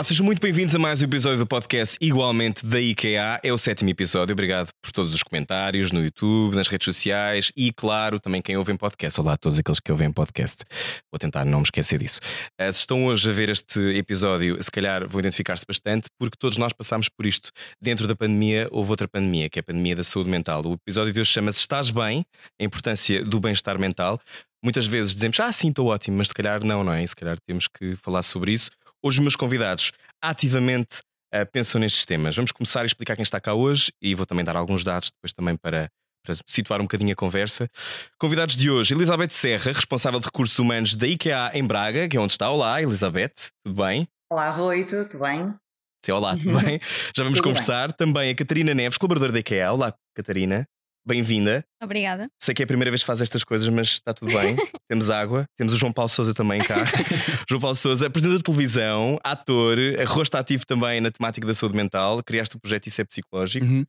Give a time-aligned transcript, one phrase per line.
[0.00, 3.38] Olá, sejam muito bem-vindos a mais um episódio do podcast Igualmente da IKEA.
[3.42, 4.32] É o sétimo episódio.
[4.32, 8.72] Obrigado por todos os comentários no YouTube, nas redes sociais e, claro, também quem ouve
[8.72, 9.20] em podcast.
[9.20, 10.64] Olá a todos aqueles que ouvem em podcast.
[11.12, 12.18] Vou tentar não me esquecer disso.
[12.58, 16.56] Uh, se estão hoje a ver este episódio, se calhar vão identificar-se bastante, porque todos
[16.56, 17.50] nós passámos por isto.
[17.78, 20.62] Dentro da pandemia, houve outra pandemia, que é a pandemia da saúde mental.
[20.64, 22.24] O episódio de hoje chama-se Estás Bem?
[22.58, 24.18] A importância do bem-estar mental.
[24.62, 27.06] Muitas vezes dizemos, ah, sim, estou ótimo, mas se calhar não, não é?
[27.06, 28.70] Se calhar temos que falar sobre isso.
[29.02, 30.98] Hoje, os meus convidados ativamente
[31.34, 32.36] uh, pensam nestes temas.
[32.36, 35.32] Vamos começar a explicar quem está cá hoje e vou também dar alguns dados depois
[35.32, 35.90] também para,
[36.22, 37.66] para situar um bocadinho a conversa.
[38.18, 42.20] Convidados de hoje, Elizabeth Serra, responsável de recursos humanos da IKEA em Braga, que é
[42.20, 42.50] onde está.
[42.50, 43.32] Olá, Elizabeth,
[43.64, 44.06] tudo bem?
[44.30, 45.54] Olá, Rui, tudo bem?
[46.04, 46.78] Sim, olá, tudo bem?
[47.16, 47.88] Já vamos conversar.
[47.88, 47.96] Bem.
[47.96, 49.72] Também a Catarina Neves, colaboradora da IKEA.
[49.72, 50.68] Olá, Catarina
[51.06, 51.64] bem-vinda.
[51.82, 52.28] Obrigada.
[52.40, 54.56] Sei que é a primeira vez que faz estas coisas, mas está tudo bem.
[54.88, 56.84] temos água, temos o João Paulo Souza também cá.
[57.48, 62.22] João Paulo Souza, apresentador de televisão, ator, rosto ativo também na temática da saúde mental,
[62.22, 63.66] criaste o projeto Isso é Psicológico.
[63.66, 63.84] Uhum.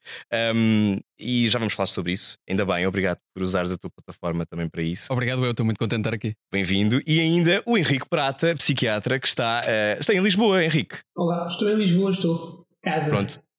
[0.55, 2.37] Um, e já vamos falar sobre isso.
[2.49, 5.11] Ainda bem, obrigado por usares a tua plataforma também para isso.
[5.11, 6.33] Obrigado, eu estou muito contente de estar aqui.
[6.51, 7.01] Bem-vindo.
[7.05, 10.97] E ainda o Henrique Prata, psiquiatra, que está, uh, está em Lisboa, Henrique.
[11.15, 12.65] Olá, estou em Lisboa, estou.
[12.81, 13.11] Casa.
[13.11, 13.50] Pronto.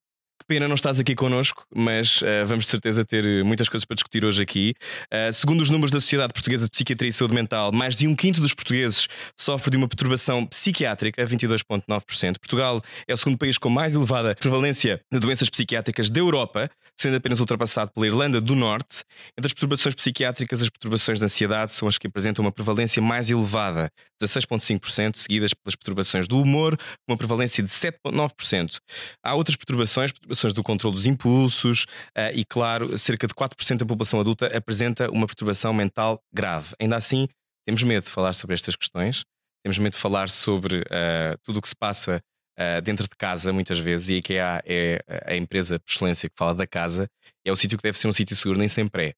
[0.43, 3.85] Que pena não estás aqui connosco, mas uh, vamos de certeza ter eh, muitas coisas
[3.85, 4.73] para discutir hoje aqui.
[5.05, 8.13] Uh, segundo os números da Sociedade Portuguesa de Psiquiatria e Saúde Mental, mais de um
[8.13, 9.07] quinto dos portugueses
[9.39, 12.39] sofre de uma perturbação psiquiátrica, 22,9%.
[12.39, 17.15] Portugal é o segundo país com mais elevada prevalência de doenças psiquiátricas da Europa, sendo
[17.15, 19.03] apenas ultrapassado pela Irlanda do Norte.
[19.37, 23.29] Entre as perturbações psiquiátricas, as perturbações de ansiedade são as que apresentam uma prevalência mais
[23.29, 23.89] elevada,
[24.21, 28.79] 16,5%, seguidas pelas perturbações do humor, com uma prevalência de 7,9%.
[29.23, 31.83] Há outras perturbações, perturbações do controle dos impulsos
[32.17, 36.75] uh, e, claro, cerca de 4% da população adulta apresenta uma perturbação mental grave.
[36.79, 37.27] Ainda assim,
[37.65, 39.23] temos medo de falar sobre estas questões,
[39.63, 42.21] temos medo de falar sobre uh, tudo o que se passa
[42.59, 46.35] uh, dentro de casa, muitas vezes, e a IKEA é a empresa por excelência que
[46.35, 47.07] fala da casa,
[47.45, 49.13] é o sítio que deve ser um sítio seguro, nem sempre é.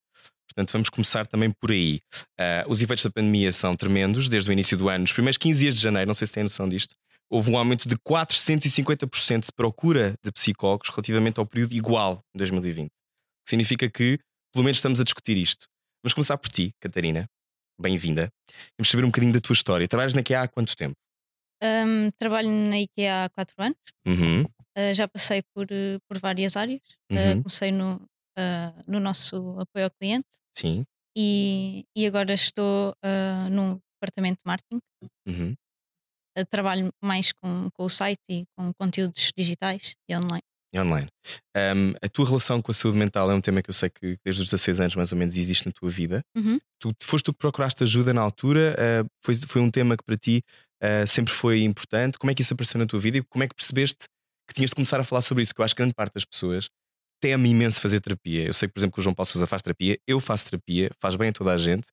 [0.47, 1.99] Portanto, vamos começar também por aí.
[2.39, 5.01] Uh, os efeitos da pandemia são tremendos desde o início do ano.
[5.01, 6.95] Nos primeiros 15 dias de janeiro, não sei se têm noção disto,
[7.29, 12.91] houve um aumento de 450% de procura de psicólogos relativamente ao período igual em 2020.
[13.47, 14.19] Significa que,
[14.53, 15.65] pelo menos, estamos a discutir isto.
[16.03, 17.27] Vamos começar por ti, Catarina.
[17.79, 18.29] Bem-vinda.
[18.77, 19.87] Vamos saber um bocadinho da tua história.
[19.87, 20.95] Trabalhas na IKEA há quanto tempo?
[21.61, 23.77] Um, trabalho na IKEA há 4 anos.
[24.05, 24.43] Uhum.
[24.43, 26.81] Uh, já passei por, uh, por várias áreas.
[27.11, 27.31] Uh, uhum.
[27.31, 27.95] Uh, comecei no,
[28.37, 30.27] uh, no nosso apoio ao cliente.
[30.57, 30.85] Sim.
[31.17, 32.93] E, e agora estou
[33.49, 34.81] num departamento de marketing.
[35.25, 35.55] Uhum
[36.43, 40.43] trabalho mais com, com o site e com conteúdos digitais e online.
[40.73, 41.07] E online.
[41.55, 44.15] Um, a tua relação com a saúde mental é um tema que eu sei que
[44.25, 46.21] desde os 16 anos mais ou menos existe na tua vida.
[46.35, 46.59] Uhum.
[46.79, 48.75] Tu foste tu que procuraste ajuda na altura?
[48.77, 50.43] Uh, foi, foi um tema que para ti
[50.83, 52.17] uh, sempre foi importante?
[52.17, 54.05] Como é que isso apareceu na tua vida e como é que percebeste
[54.47, 55.55] que tinhas de começar a falar sobre isso?
[55.55, 56.67] Que eu acho que grande parte das pessoas
[57.25, 58.45] teme imenso fazer terapia.
[58.45, 61.15] Eu sei, por exemplo, que o João Paulo Sousa faz terapia, eu faço terapia, faz
[61.15, 61.87] bem a toda a gente.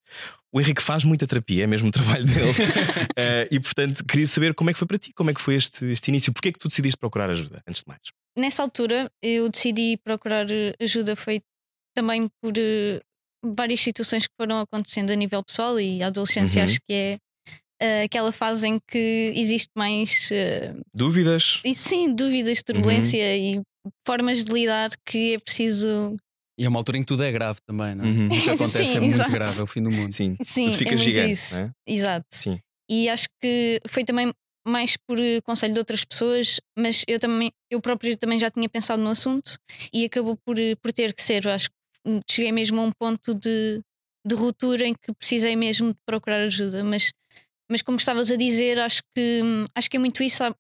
[0.53, 2.51] O Henrique faz muita terapia, é mesmo o trabalho dele.
[2.51, 5.55] uh, e portanto, queria saber como é que foi para ti, como é que foi
[5.55, 8.01] este, este início, porquê é que tu decidiste procurar ajuda, antes de mais?
[8.37, 11.41] Nessa altura, eu decidi procurar eh, ajuda, foi
[11.97, 13.01] também por uh,
[13.57, 16.69] várias situações que foram acontecendo a nível pessoal e a adolescência, uhum.
[16.69, 17.19] acho que
[17.81, 21.61] é aquela fase em que existe mais uh, dúvidas.
[21.65, 23.61] E sim, dúvidas, turbulência uhum.
[23.61, 23.63] e
[24.07, 26.17] formas de lidar que é preciso.
[26.59, 28.09] E é uma altura em que tudo é grave também, não é?
[28.09, 28.27] Uhum.
[28.27, 29.33] O que acontece Sim, é muito exato.
[29.33, 30.13] grave, é o fim do mundo.
[30.13, 31.33] Sim, Sim tudo fica é gigante.
[31.33, 31.61] Isso.
[31.61, 31.71] É?
[31.87, 32.27] Exato.
[32.31, 32.61] Sim.
[32.89, 34.33] E acho que foi também
[34.67, 38.69] mais por eh, conselho de outras pessoas, mas eu também, eu próprio também já tinha
[38.69, 39.59] pensado no assunto
[39.93, 41.45] e acabou por, eh, por ter que ser.
[41.45, 43.81] Eu acho que cheguei mesmo a um ponto de,
[44.25, 47.13] de ruptura em que precisei mesmo de procurar ajuda, mas,
[47.69, 50.45] mas como estavas a dizer, acho que hum, acho que é muito isso.
[50.45, 50.55] Há,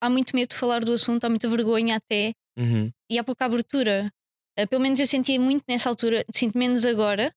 [0.00, 2.90] há muito medo de falar do assunto, há muita vergonha até, Uhum.
[3.10, 4.10] E há pouca abertura.
[4.58, 7.34] Uh, pelo menos eu sentia muito nessa altura, sinto menos agora,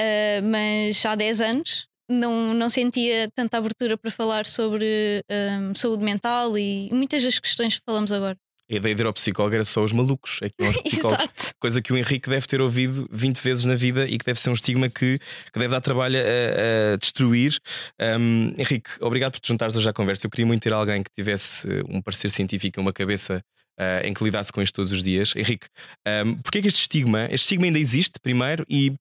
[0.00, 6.04] uh, mas há 10 anos não, não sentia tanta abertura para falar sobre um, saúde
[6.04, 8.36] mental e muitas das questões que falamos agora.
[8.70, 11.52] A ideia de ir ao psicólogo era só os malucos, é que os psicólogos.
[11.58, 14.50] Coisa que o Henrique deve ter ouvido 20 vezes na vida e que deve ser
[14.50, 15.18] um estigma que,
[15.52, 17.58] que deve dar trabalho a, a destruir.
[18.00, 20.26] Um, Henrique, obrigado por te juntares hoje à conversa.
[20.26, 23.42] Eu queria muito ter alguém que tivesse um parecer científico, uma cabeça
[23.78, 25.34] uh, em que lidasse com isto todos os dias.
[25.36, 25.66] Henrique,
[26.24, 28.92] um, porquê que este estigma, este estigma ainda existe, primeiro, e,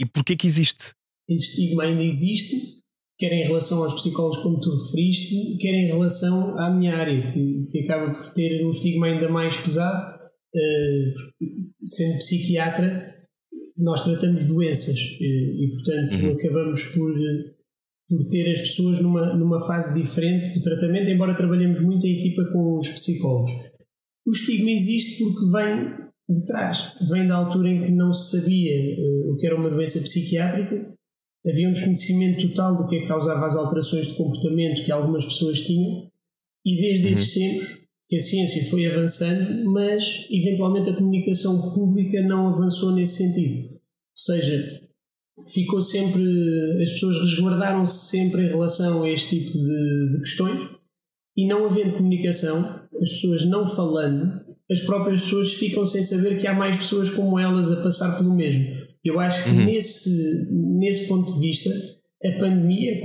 [0.00, 0.92] e porquê que existe?
[1.28, 2.77] Esse estigma ainda existe,
[3.18, 7.66] quer em relação aos psicólogos, como tu referiste, quer em relação à minha área, que,
[7.70, 10.18] que acaba por ter um estigma ainda mais pesado.
[10.54, 13.04] Uh, sendo psiquiatra,
[13.76, 16.32] nós tratamos doenças e, e portanto, uhum.
[16.32, 17.12] acabamos por
[18.08, 22.42] por ter as pessoas numa, numa fase diferente do tratamento, embora trabalhemos muito em equipa
[22.52, 23.50] com os psicólogos.
[24.26, 28.98] O estigma existe porque vem de trás, vem da altura em que não se sabia
[28.98, 30.94] uh, o que era uma doença psiquiátrica,
[31.48, 35.24] havia um desconhecimento total do que é que causava as alterações de comportamento que algumas
[35.24, 36.10] pessoas tinham,
[36.64, 37.10] e desde uhum.
[37.12, 37.78] esses tempos
[38.08, 43.74] que a ciência foi avançando, mas eventualmente a comunicação pública não avançou nesse sentido.
[43.74, 44.88] Ou seja,
[45.52, 46.22] ficou sempre.
[46.82, 50.70] As pessoas resguardaram-se sempre em relação a este tipo de, de, questões
[51.36, 56.46] e não havendo comunicação, as pessoas não falando, as próprias pessoas ficam sem saber que
[56.46, 58.87] há mais pessoas como elas a passar pelo mesmo.
[59.04, 59.64] Eu acho que uhum.
[59.64, 61.70] nesse, nesse ponto de vista
[62.24, 63.00] a pandemia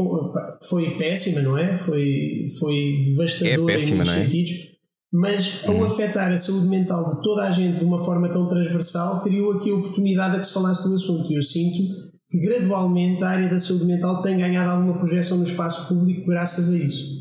[0.68, 1.78] foi péssima, não é?
[1.78, 4.24] Foi, foi devastadora é péssima, em muitos é?
[4.24, 4.74] sentidos
[5.13, 5.86] mas ao uhum.
[5.86, 9.69] afetar a saúde mental de toda a gente de uma forma tão transversal, criou aqui
[9.69, 11.31] a oportunidade a que se falasse do assunto.
[11.31, 11.84] E eu sinto
[12.28, 16.72] que gradualmente a área da saúde mental tem ganhado alguma projeção no espaço público graças
[16.72, 17.12] a isso.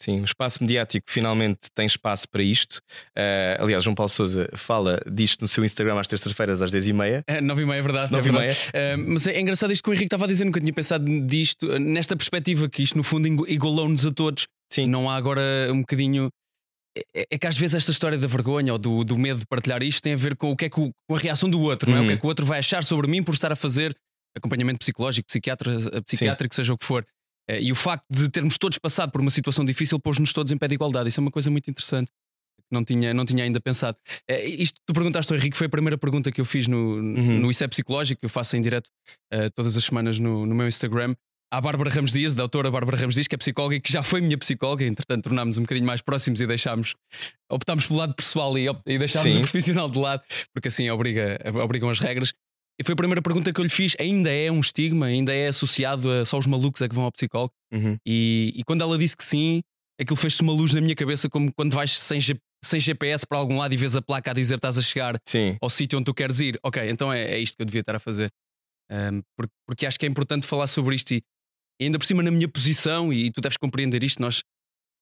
[0.00, 2.76] Sim, o espaço mediático finalmente tem espaço para isto.
[3.16, 7.24] Uh, aliás, João Paulo Souza fala disto no seu Instagram às terças-feiras, às 10h30.
[7.26, 8.12] É, 9h30, é verdade.
[8.12, 8.58] 9 é verdade.
[8.68, 11.78] Uh, mas é engraçado isto que o Henrique estava a dizer, nunca tinha pensado disto,
[11.78, 14.46] nesta perspectiva, que isto no fundo igualou-nos a todos.
[14.70, 14.86] Sim.
[14.86, 15.40] Não há agora
[15.70, 16.28] um bocadinho
[17.14, 19.82] é, é que às vezes esta história da vergonha ou do, do medo de partilhar
[19.82, 21.90] isto tem a ver com o que é que o, com a reação do outro,
[21.90, 22.00] não é?
[22.00, 22.20] O que é uhum.
[22.20, 23.96] que o outro vai achar sobre mim por estar a fazer
[24.36, 26.62] acompanhamento psicológico, psiquiatra, psiquiátrico, Sim.
[26.62, 27.06] seja o que for.
[27.48, 30.58] Eh, e o facto de termos todos passado por uma situação difícil pôs-nos todos em
[30.58, 31.08] pé de igualdade.
[31.08, 32.10] Isso é uma coisa muito interessante.
[32.70, 33.96] Não tinha, não tinha ainda pensado.
[34.28, 37.40] É, isto tu perguntaste ao Henrique, foi a primeira pergunta que eu fiz no, uhum.
[37.40, 38.88] no Isso é Psicológico, que eu faço em direto
[39.32, 41.14] uh, todas as semanas no, no meu Instagram
[41.50, 44.02] à Bárbara Ramos Dias, da autora Bárbara Ramos Dias, que é psicóloga e que já
[44.02, 46.94] foi minha psicóloga, entretanto tornámos um bocadinho mais próximos e deixámos,
[47.50, 49.38] optámos pelo lado pessoal e, e deixámos Sim.
[49.38, 50.22] o profissional de lado,
[50.52, 52.32] porque assim obriga, obrigam as regras.
[52.78, 53.96] E foi a primeira pergunta que eu lhe fiz.
[53.98, 55.06] Ainda é um estigma?
[55.06, 57.52] Ainda é associado a só os malucos é que vão ao psicólogo?
[57.72, 57.96] Uhum.
[58.04, 59.62] E, e, quando ela disse que sim,
[60.00, 63.38] aquilo fez-se uma luz na minha cabeça, como quando vais sem, G, sem GPS para
[63.38, 65.56] algum lado e vês a placa a dizer estás a chegar sim.
[65.60, 66.58] ao sítio onde tu queres ir.
[66.62, 68.30] Ok, então é, é isto que eu devia estar a fazer.
[68.90, 71.22] Um, porque, porque acho que é importante falar sobre isto e
[71.80, 74.42] e ainda por cima, na minha posição, e tu deves compreender isto, nós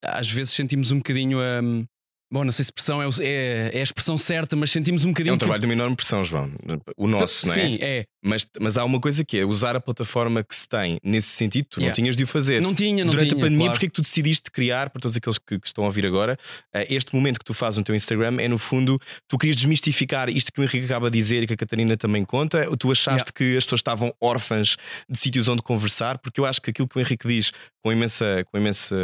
[0.05, 1.39] às vezes sentimos um bocadinho.
[1.41, 1.85] Um,
[2.33, 5.33] Bom, não sei se pressão é, é, é, a expressão certa, mas sentimos um bocadinho.
[5.33, 5.67] É um trabalho que...
[5.67, 6.51] de uma enorme pressão, João.
[6.97, 7.57] O nosso, não é?
[7.57, 8.05] Sim, é.
[8.25, 11.67] Mas, mas há uma coisa que é usar a plataforma que se tem nesse sentido,
[11.69, 11.91] tu yeah.
[11.91, 12.61] não tinhas de o fazer.
[12.61, 13.73] Não tinha, não Durante tinha, a pandemia, claro.
[13.73, 16.39] porque é que tu decidiste criar, para todos aqueles que, que estão a ouvir agora,
[16.75, 18.99] uh, este momento que tu fazes no teu Instagram é, no fundo,
[19.29, 22.25] tu querias desmistificar isto que o Henrique acaba de dizer e que a Catarina também
[22.25, 23.33] conta, tu achaste yeah.
[23.35, 24.77] que as pessoas estavam órfãs
[25.09, 27.53] de sítios onde conversar, porque eu acho que aquilo que o Henrique diz
[27.85, 28.97] com imensa, com imensa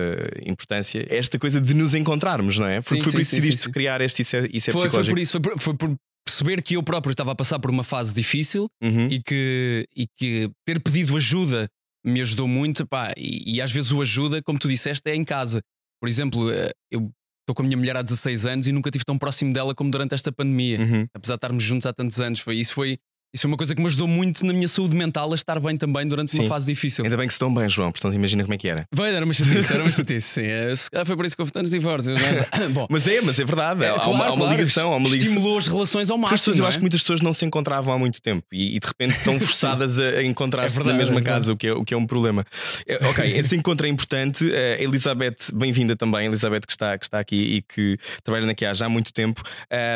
[0.47, 2.81] importância é esta coisa de nos encontrarmos, não é?
[2.81, 5.33] Porque sim, isso que decidiste criar este Isso é, isso é foi, foi por isso,
[5.33, 8.67] foi por, foi por perceber que eu próprio estava a passar por uma fase difícil
[8.83, 9.09] uhum.
[9.09, 11.69] e, que, e que ter pedido ajuda
[12.05, 12.87] me ajudou muito.
[12.87, 15.61] Pá, e, e, às vezes o ajuda, como tu disseste, é em casa.
[16.01, 17.11] Por exemplo, eh, eu
[17.43, 19.91] estou com a minha mulher há 16 anos e nunca estive tão próximo dela como
[19.91, 20.81] durante esta pandemia.
[20.81, 21.07] Uhum.
[21.15, 22.41] Apesar de estarmos juntos há tantos anos.
[22.41, 22.99] Foi, isso foi
[23.33, 25.77] isso é uma coisa que me ajudou muito na minha saúde mental a estar bem
[25.77, 26.41] também durante sim.
[26.41, 27.05] uma fase difícil.
[27.05, 28.87] Ainda bem que estão bem, João, portanto imagina como é que era.
[28.93, 30.43] Vai, era uma chatice, era uma chatice, sim.
[30.45, 32.19] É, foi por isso que houve tantos divórcios.
[32.21, 32.87] Mas, bom.
[32.91, 33.85] mas é, mas é verdade.
[33.85, 35.29] É, há, claro, uma, há uma claro, ligação, há uma ligação.
[35.29, 36.39] Estimulou as relações ao máximo.
[36.39, 36.69] Pessoas, eu é?
[36.69, 39.39] acho que muitas pessoas não se encontravam há muito tempo e, e de repente estão
[39.39, 42.45] forçadas a encontrar-se é na mesma casa, o que, é, o que é um problema.
[42.87, 44.45] É, ok, esse encontro é importante.
[44.45, 46.27] Uh, Elizabeth, bem-vinda também.
[46.27, 49.43] Elizabeth, que está, que está aqui e que trabalha na IKEA já há muito tempo.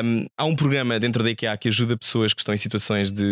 [0.04, 3.23] Um, há um programa dentro da IKEA que ajuda pessoas que estão em situações de,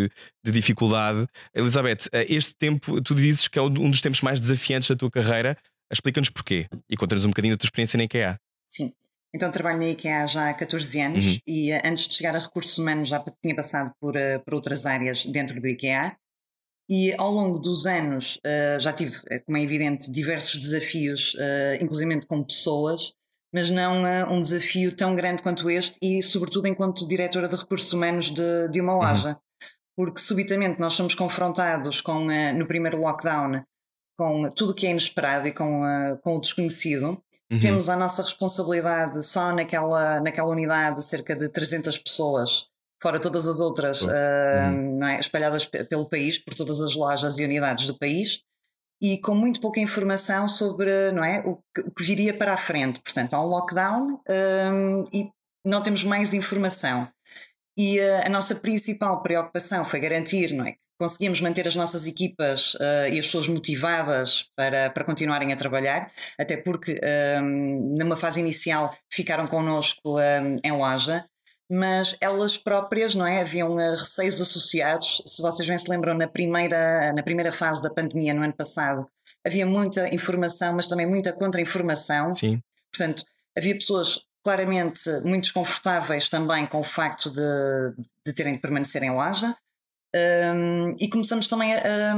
[0.44, 1.26] de dificuldade dificuldade.
[1.54, 5.10] Elizabeth, eh, este tempo, tu dizes que é um dos tempos mais desafiantes da tua
[5.10, 5.56] carreira.
[5.90, 8.38] Explica-nos porquê e conta-nos um bocadinho da tua experiência na IKEA.
[8.70, 8.92] Sim.
[9.34, 11.38] Então trabalho na IKEA já há 14 anos uhum.
[11.46, 14.86] e eh, antes de chegar a recursos humanos já tinha passado por, uh, por outras
[14.86, 16.16] áreas dentro do IKEA
[16.90, 18.38] e ao longo dos anos
[18.78, 21.34] já tive, como é evidente, diversos desafios,
[21.80, 23.14] inclusive com pessoas,
[23.54, 28.30] mas não um desafio tão grande quanto este e sobretudo enquanto diretora de recursos humanos
[28.30, 29.00] de, de uma uhum.
[29.00, 29.28] loja.
[29.28, 29.51] Uhum
[29.96, 33.62] porque subitamente nós somos confrontados com, uh, no primeiro lockdown
[34.18, 37.22] com tudo o que é inesperado e com, uh, com o desconhecido.
[37.50, 37.58] Uhum.
[37.60, 42.66] Temos a nossa responsabilidade só naquela, naquela unidade cerca de 300 pessoas,
[43.02, 45.04] fora todas as outras uh, uhum.
[45.06, 45.20] é?
[45.20, 48.40] espalhadas pelo país, por todas as lojas e unidades do país,
[49.02, 52.56] e com muito pouca informação sobre não é, o, que, o que viria para a
[52.56, 53.00] frente.
[53.00, 54.20] Portanto, há um lockdown
[54.72, 55.28] um, e
[55.64, 57.08] não temos mais informação.
[57.76, 60.76] E a, a nossa principal preocupação foi garantir, não é?
[61.02, 66.12] conseguimos manter as nossas equipas uh, e as pessoas motivadas para, para continuarem a trabalhar,
[66.38, 67.00] até porque
[67.42, 71.24] um, numa fase inicial ficaram connosco um, em loja,
[71.68, 73.40] mas elas próprias, não é?
[73.40, 75.22] Haviam uh, receios associados.
[75.26, 79.04] Se vocês bem se lembram, na primeira, na primeira fase da pandemia, no ano passado,
[79.44, 82.32] havia muita informação, mas também muita contra-informação.
[82.36, 82.62] Sim.
[82.92, 83.24] Portanto,
[83.58, 87.40] havia pessoas claramente muito desconfortáveis também com o facto de,
[88.26, 89.56] de terem de permanecer em loja.
[90.14, 92.14] Um, e começamos também a,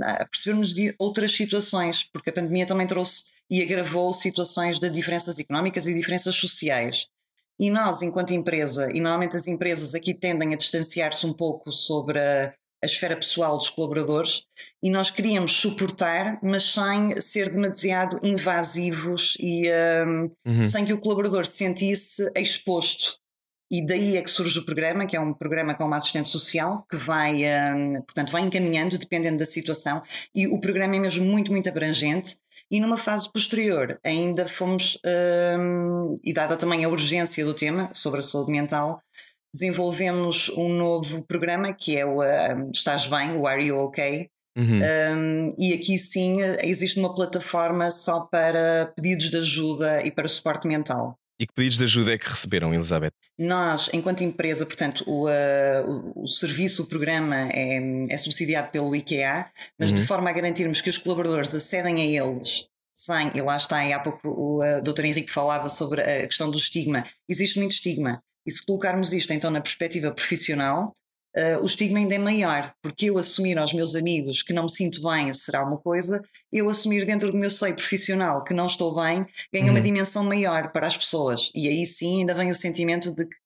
[0.00, 5.38] a percebermos de outras situações, porque a pandemia também trouxe e agravou situações de diferenças
[5.38, 7.06] económicas e diferenças sociais.
[7.58, 12.18] E nós, enquanto empresa, e normalmente as empresas aqui tendem a distanciar-se um pouco sobre
[12.18, 12.52] a,
[12.82, 14.44] a esfera pessoal dos colaboradores,
[14.82, 19.70] e nós queríamos suportar, mas sem ser demasiado invasivos e
[20.06, 20.64] um, uhum.
[20.64, 23.18] sem que o colaborador se sentisse exposto
[23.70, 26.86] e daí é que surge o programa, que é um programa com uma assistente social,
[26.88, 30.02] que vai, um, portanto, vai encaminhando, dependendo da situação,
[30.34, 32.36] e o programa é mesmo muito, muito abrangente.
[32.70, 34.98] E numa fase posterior, ainda fomos,
[35.58, 39.00] um, e dada também a urgência do tema sobre a saúde mental,
[39.56, 44.28] desenvolvemos um novo programa que é o um, Estás Bem, o Are You OK?
[44.56, 44.80] Uhum.
[44.80, 50.66] Um, e aqui sim existe uma plataforma só para pedidos de ajuda e para suporte
[50.66, 51.18] mental.
[51.38, 53.12] E que pedidos de ajuda é que receberam, Elizabeth?
[53.38, 58.96] Nós, enquanto empresa, portanto, o, uh, o, o serviço, o programa é, é, subsidiado pelo
[58.96, 59.46] IKEA,
[59.78, 59.96] mas uhum.
[59.96, 63.92] de forma a garantirmos que os colaboradores acedem a eles sem, e lá está, e
[63.92, 65.04] há pouco o uh, Dr.
[65.04, 67.04] Henrique falava sobre a questão do estigma.
[67.28, 68.22] Existe muito estigma.
[68.46, 70.94] E se colocarmos isto então na perspectiva profissional,
[71.36, 74.70] uh, o estigma ainda é maior, porque eu assumir aos meus amigos que não me
[74.70, 76.22] sinto bem será uma coisa,
[76.52, 79.70] eu assumir dentro do meu seio profissional que não estou bem ganha uhum.
[79.72, 81.50] uma dimensão maior para as pessoas.
[81.54, 83.36] E aí sim ainda vem o sentimento de que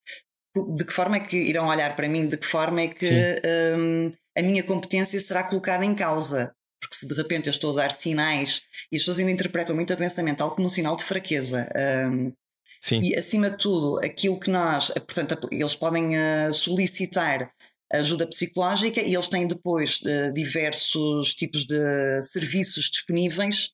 [0.76, 3.40] de que forma é que irão olhar para mim, de que forma é que
[3.76, 6.52] um, a minha competência será colocada em causa.
[6.80, 9.92] Porque se de repente eu estou a dar sinais e as pessoas ainda interpretam muito
[9.92, 11.69] a doença mental como um sinal de fraqueza.
[12.11, 12.33] Um,
[12.81, 13.01] Sim.
[13.03, 17.53] E acima de tudo, aquilo que nós, portanto, eles podem uh, solicitar
[17.93, 23.71] ajuda psicológica e eles têm depois uh, diversos tipos de serviços disponíveis.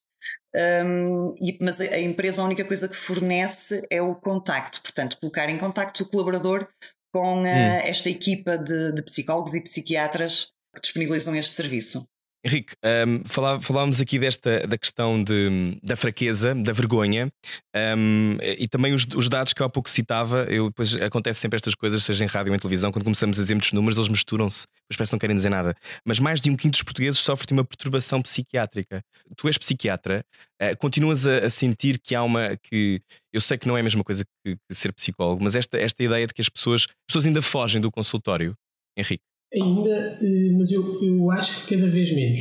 [0.85, 5.19] Um, e, mas a, a, empresa, a única coisa que fornece é o contacto, portanto,
[5.21, 6.67] colocar em contacto o colaborador
[7.13, 7.47] com uh, hum.
[7.47, 12.07] esta equipa de, de psicólogos e psiquiatras que disponibilizam este serviço.
[12.47, 12.75] Henrique,
[13.09, 17.29] um, falá, falávamos aqui desta da questão de, da fraqueza, da vergonha
[17.75, 20.45] um, e também os, os, dados que eu há pouco citava.
[20.49, 23.43] Eu, depois acontece sempre estas coisas, seja em rádio ou em televisão, quando começamos a
[23.43, 25.75] dizer muitos números, eles misturam-se, depois parece que não querem dizer nada.
[26.05, 29.03] Mas mais de um quinto dos portugueses sofre de uma perturbação psiquiátrica.
[29.37, 30.25] Tu és psiquiatra,
[30.63, 32.57] uh, continuas a, a, sentir que há uma.
[32.57, 33.01] que
[33.33, 36.01] Eu sei que não é a mesma coisa que, que ser psicólogo, mas esta, esta
[36.01, 38.57] ideia de que as pessoas, as pessoas ainda fogem do consultório,
[38.97, 39.25] Henrique.
[39.55, 42.41] Ainda, eh, mas eu, eu acho que cada vez menos.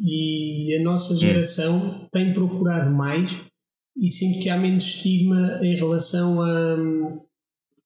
[0.00, 1.18] E a nossa hum.
[1.18, 3.30] geração tem procurado mais
[3.96, 6.76] e sinto que há menos estigma em relação a,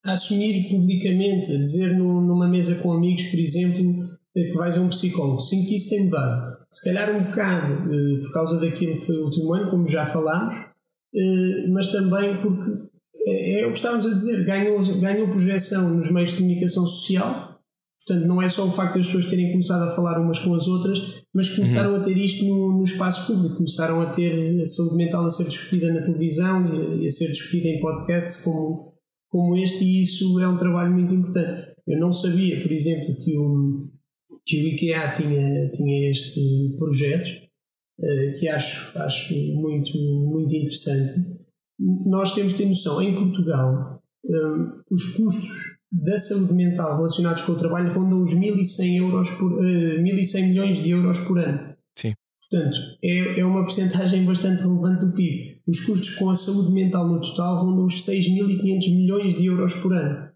[0.04, 4.02] a assumir publicamente, a dizer numa mesa com amigos, por exemplo,
[4.37, 5.40] eh, que vais a um psicólogo.
[5.40, 6.57] Sinto que isso tem mudado.
[6.71, 10.04] Se calhar um bocado eh, por causa daquilo que foi o último ano, como já
[10.07, 10.54] falámos,
[11.71, 12.71] mas também porque
[13.26, 17.51] é, é o que estávamos a dizer, ganhou, ganhou projeção nos meios de comunicação social
[18.06, 20.66] Portanto, não é só o facto das pessoas terem começado a falar umas com as
[20.66, 22.00] outras, mas começaram uhum.
[22.00, 25.44] a ter isto no, no, espaço público, começaram a ter a saúde mental a ser
[25.44, 28.94] discutida na televisão e a, a ser discutida em podcasts como,
[29.28, 31.75] como este, e isso é um trabalho muito importante.
[31.87, 33.88] Eu não sabia, por exemplo, que o,
[34.44, 37.28] que o IKEA tinha, tinha este projeto,
[38.00, 41.12] uh, que acho, acho muito, muito interessante.
[41.78, 47.52] Nós temos de ter noção, em Portugal, eh, os custos da saúde mental relacionados com
[47.52, 51.76] o trabalho rondam os 1.100, euros por, uh, eh, 1.100 milhões de euros por ano.
[51.99, 52.14] Sim.
[52.50, 55.61] Portanto, é, é uma porcentagem bastante relevante do PIB.
[55.66, 59.92] Os custos com a saúde mental no total rondam os 6.500 milhões de euros por
[59.92, 60.32] ano.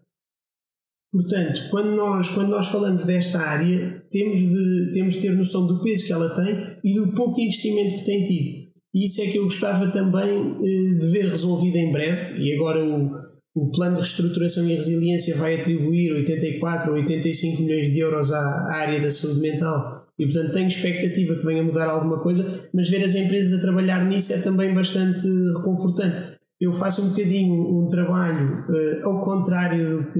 [1.11, 5.81] Portanto, quando nós, quando nós falamos desta área, temos de, temos de ter noção do
[5.81, 8.67] peso que ela tem e do pouco investimento que tem tido.
[8.93, 12.41] E isso é que eu gostava também eh, de ver resolvido em breve.
[12.41, 13.26] E agora o,
[13.57, 18.73] o plano de reestruturação e resiliência vai atribuir 84 ou 85 milhões de euros à,
[18.75, 23.03] área da saúde mental e, portanto, tenho expectativa que venha mudar alguma coisa, mas ver
[23.03, 26.19] as empresas a trabalhar nisso é também bastante reconfortante.
[26.59, 30.19] Eu faço um bocadinho um trabalho uh, ao contrário do que,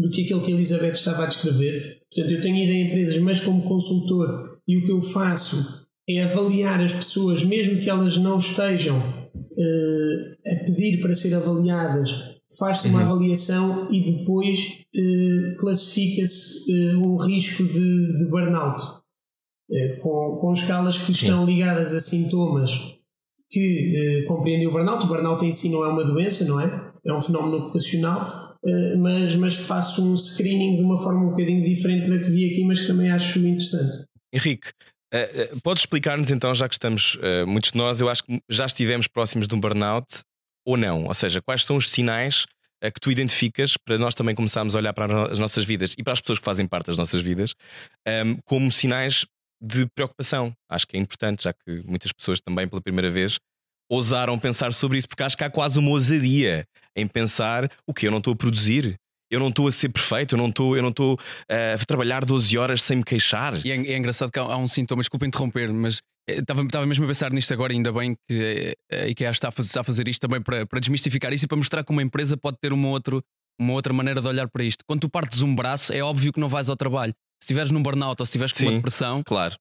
[0.00, 1.98] do que aquilo que a Elizabeth estava a descrever.
[2.14, 6.22] Portanto, eu tenho ido a empresas, mas como consultor, e o que eu faço é
[6.22, 12.88] avaliar as pessoas, mesmo que elas não estejam uh, a pedir para ser avaliadas, faz-se
[12.88, 13.12] uma uhum.
[13.12, 14.60] avaliação e depois
[14.94, 21.12] uh, classifica-se uh, um risco de, de burnout, uh, com, com escalas que Sim.
[21.12, 22.70] estão ligadas a sintomas
[23.50, 25.04] que compreendem o burnout.
[25.04, 26.92] O burnout em si não é uma doença, não é?
[27.06, 28.28] É um fenómeno ocupacional,
[28.98, 32.64] mas, mas faço um screening de uma forma um bocadinho diferente da que vi aqui,
[32.64, 34.06] mas que também acho interessante.
[34.32, 34.72] Henrique,
[35.62, 39.46] podes explicar-nos então, já que estamos, muitos de nós, eu acho que já estivemos próximos
[39.46, 40.24] de um burnout
[40.64, 41.04] ou não?
[41.04, 42.46] Ou seja, quais são os sinais
[42.90, 46.12] que tu identificas para nós também começarmos a olhar para as nossas vidas e para
[46.12, 47.54] as pessoas que fazem parte das nossas vidas
[48.06, 49.24] ehm, como sinais
[49.60, 50.54] de preocupação?
[50.68, 53.38] Acho que é importante, já que muitas pessoas também pela primeira vez
[53.88, 56.66] ousaram pensar sobre isso, porque acho que há quase uma ousadia
[56.96, 58.98] em pensar o que eu não estou a produzir.
[59.30, 62.24] Eu não estou a ser perfeito, eu não estou, eu não estou uh, a trabalhar
[62.24, 63.54] 12 horas sem me queixar.
[63.64, 66.86] E é, é engraçado que há, há um sintoma, desculpa interromper, mas estava, eh, estava
[66.86, 69.84] mesmo a pensar nisto agora, ainda bem que a IKEA está a fazer, está a
[69.84, 72.72] fazer isto também para, para desmistificar isso e para mostrar que uma empresa pode ter
[72.72, 73.22] uma, outro,
[73.60, 74.84] uma outra maneira de olhar para isto.
[74.86, 77.12] Quando tu partes um braço, é óbvio que não vais ao trabalho.
[77.42, 79.56] Se estiveres num burnout ou se estiveres com Sim, uma depressão, claro.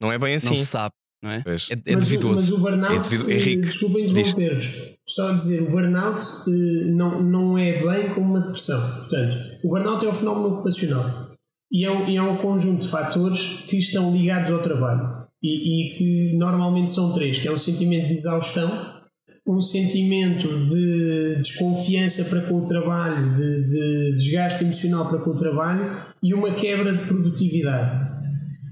[0.00, 0.48] Não é bem assim.
[0.48, 0.92] Não se sabe
[1.24, 1.42] não é?
[1.46, 6.22] É, é mas, o, mas, o, burnout, é Henrique, desculpa interromper-vos, só dizer, o burnout
[6.22, 8.78] eh, não, não é bem como uma depressão.
[8.78, 11.34] Portanto, o burnout é um fenómeno ocupacional.
[11.72, 15.24] E é um, e é um conjunto de fatores que estão ligados ao trabalho.
[15.42, 18.70] E, e que normalmente são três, que é um sentimento de exaustão,
[19.46, 25.36] um sentimento de desconfiança para com o trabalho, de, de desgaste emocional para com o
[25.36, 25.90] trabalho
[26.22, 28.13] e uma quebra de produtividade.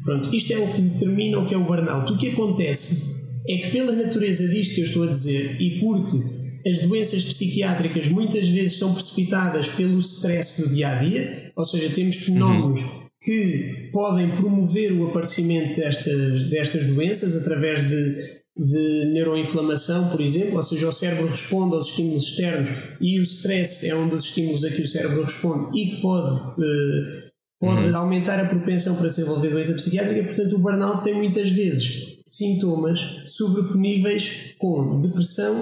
[0.05, 2.13] Pronto, isto é o que determina o que é o burnout.
[2.13, 3.13] O que acontece
[3.49, 8.09] é que, pela natureza disto que eu estou a dizer e porque as doenças psiquiátricas
[8.09, 13.09] muitas vezes são precipitadas pelo stress do dia a dia, ou seja, temos fenómenos uhum.
[13.21, 18.15] que podem promover o aparecimento destas, destas doenças através de,
[18.57, 23.89] de neuroinflamação, por exemplo, ou seja, o cérebro responde aos estímulos externos e o stress
[23.89, 26.61] é um dos estímulos a que o cérebro responde e que pode.
[26.61, 27.32] Uh,
[27.63, 27.97] pode uhum.
[27.97, 33.23] aumentar a propensão para se desenvolver doença psiquiátrica, portanto, o burnout tem muitas vezes sintomas
[33.25, 35.55] sobreponíveis com depressão,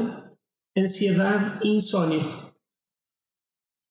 [0.78, 2.20] ansiedade e insónia.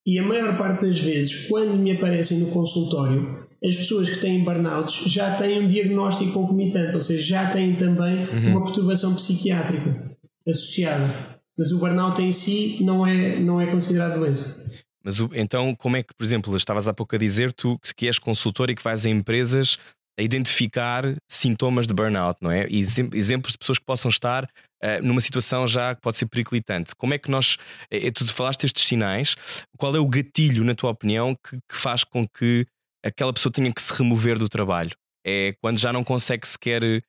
[0.04, 4.42] E a maior parte das vezes, quando me aparecem no consultório, as pessoas que têm
[4.42, 8.56] burnouts já têm um diagnóstico concomitante, ou seja, já têm também uhum.
[8.56, 10.02] uma perturbação psiquiátrica
[10.48, 11.38] associada.
[11.56, 14.68] Mas o burnout em si não é, não é considerado doença.
[15.02, 18.18] Mas então, como é que, por exemplo, estavas há pouco a dizer, tu que és
[18.18, 19.78] consultor e que vais a empresas
[20.18, 22.66] a identificar sintomas de burnout, não é?
[22.68, 26.94] E exemplos de pessoas que possam estar uh, numa situação já que pode ser periclitante.
[26.94, 27.56] Como é que nós.
[27.90, 29.34] É, tu falaste estes sinais,
[29.78, 32.66] qual é o gatilho, na tua opinião, que, que faz com que
[33.02, 34.94] aquela pessoa tenha que se remover do trabalho?
[35.26, 37.00] É quando já não consegue sequer uh,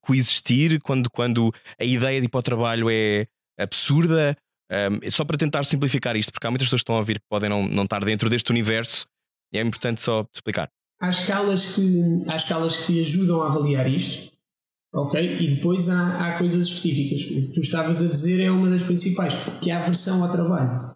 [0.00, 3.26] coexistir, quando, quando a ideia de ir para o trabalho é
[3.58, 4.36] absurda,
[4.70, 7.26] um, só para tentar simplificar isto, porque há muitas pessoas que estão a ouvir que
[7.28, 9.06] podem não, não estar dentro deste universo,
[9.52, 10.68] e é importante só explicar.
[11.00, 14.32] Há escalas que, há escalas que ajudam a avaliar isto,
[14.92, 15.38] ok?
[15.40, 17.20] E depois há, há coisas específicas.
[17.22, 20.32] O que tu estavas a dizer é uma das principais, que é a aversão ao
[20.32, 20.94] trabalho.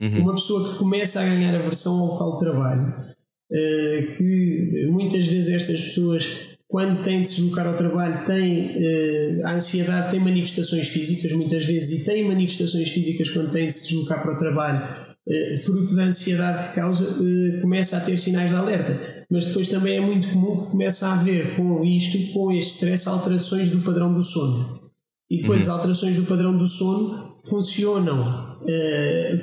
[0.00, 0.22] Uhum.
[0.22, 2.88] Uma pessoa que começa a ganhar aversão ao local de trabalho,
[3.50, 9.46] uh, que muitas vezes estas pessoas quando tem de se deslocar ao trabalho, tem uh,
[9.46, 13.88] a ansiedade tem manifestações físicas muitas vezes e tem manifestações físicas quando tem de se
[13.88, 18.50] deslocar para o trabalho, uh, fruto da ansiedade que causa, uh, começa a ter sinais
[18.50, 18.94] de alerta.
[19.30, 23.08] Mas depois também é muito comum que comece a haver com isto, com este stress,
[23.08, 24.92] alterações do padrão do sono.
[25.30, 25.72] E depois uhum.
[25.72, 28.58] as alterações do padrão do sono funcionam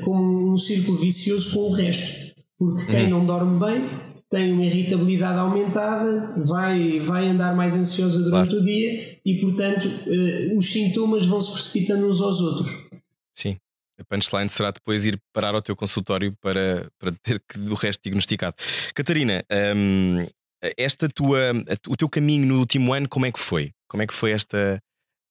[0.04, 2.32] como um círculo vicioso com o resto.
[2.60, 3.10] Porque quem uhum.
[3.10, 8.63] não dorme bem tem uma irritabilidade aumentada, vai, vai andar mais ansiosa durante claro.
[8.63, 12.67] o dia e, portanto, uh, os sintomas vão se precipitando uns aos outros.
[13.36, 13.58] Sim.
[14.00, 18.02] A punchline será depois ir parar ao teu consultório para, para ter que, o resto
[18.02, 18.56] diagnosticado.
[18.96, 20.26] Catarina, um,
[20.76, 21.54] esta tua,
[21.88, 23.72] o teu caminho no último ano, como é que foi?
[23.88, 24.82] Como é que foi esta.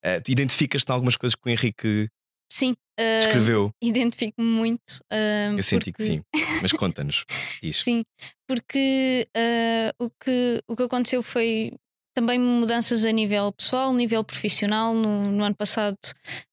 [0.05, 2.07] Uh, identificas-te algumas coisas que o Henrique
[2.51, 2.75] Sim.
[2.99, 3.71] Uh, Escreveu.
[3.81, 4.99] Identifico-me muito.
[5.11, 5.93] Uh, Eu senti porque...
[5.93, 6.21] que sim,
[6.61, 7.25] mas conta-nos.
[7.71, 8.03] sim,
[8.47, 11.73] porque uh, o, que, o que aconteceu foi
[12.13, 14.93] também mudanças a nível pessoal, nível profissional.
[14.93, 15.97] No, no ano passado,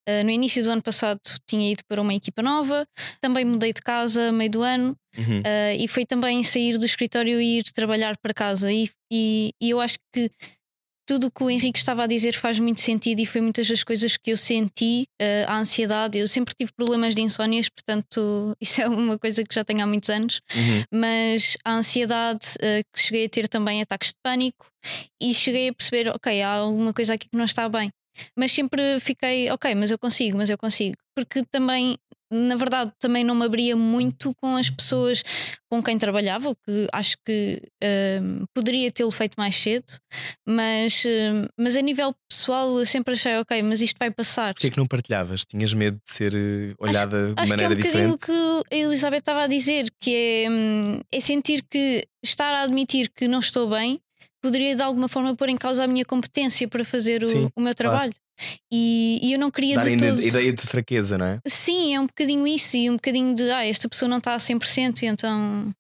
[0.09, 2.87] uh, no início do ano passado, tinha ido para uma equipa nova.
[3.21, 4.97] Também mudei de casa meio do ano.
[5.17, 5.41] Uhum.
[5.41, 8.73] Uh, e foi também sair do escritório e ir trabalhar para casa.
[8.73, 10.31] E, e, e eu acho que
[11.11, 13.83] tudo o que o Henrique estava a dizer faz muito sentido e foi muitas das
[13.83, 16.17] coisas que eu senti, uh, a ansiedade.
[16.17, 19.87] Eu sempre tive problemas de insónias, portanto, isso é uma coisa que já tenho há
[19.89, 20.41] muitos anos.
[20.55, 20.85] Uhum.
[21.01, 24.71] Mas a ansiedade, uh, que cheguei a ter também ataques de pânico
[25.21, 27.91] e cheguei a perceber: ok, há alguma coisa aqui que não está bem.
[28.37, 30.97] Mas sempre fiquei, ok, mas eu consigo, mas eu consigo.
[31.15, 31.97] Porque também
[32.33, 35.23] na verdade, também não me abria muito com as pessoas
[35.69, 39.87] com quem trabalhava, que acho que uh, poderia tê-lo feito mais cedo,
[40.47, 44.55] mas, uh, mas a nível pessoal eu sempre achei, ok, mas isto vai passar.
[44.55, 45.45] Porquê é que não partilhavas?
[45.45, 48.15] Tinhas medo de ser eh, olhada acho, de maneira diferente?
[48.15, 51.21] Acho que é um o que a Elizabeth estava a dizer, que é, um, é
[51.21, 54.01] sentir que estar a admitir que não estou bem
[54.41, 57.75] poderia de alguma forma pôr em causa a minha competência para fazer o, o meu
[57.75, 58.13] trabalho.
[58.13, 58.61] Claro.
[58.73, 60.25] E, e, eu não queria Dar de todos...
[60.25, 61.41] ideia de fraqueza, não é?
[61.47, 64.39] Sim, é um bocadinho isso e um bocadinho de ah, esta pessoa não está a
[64.39, 65.75] 100% e então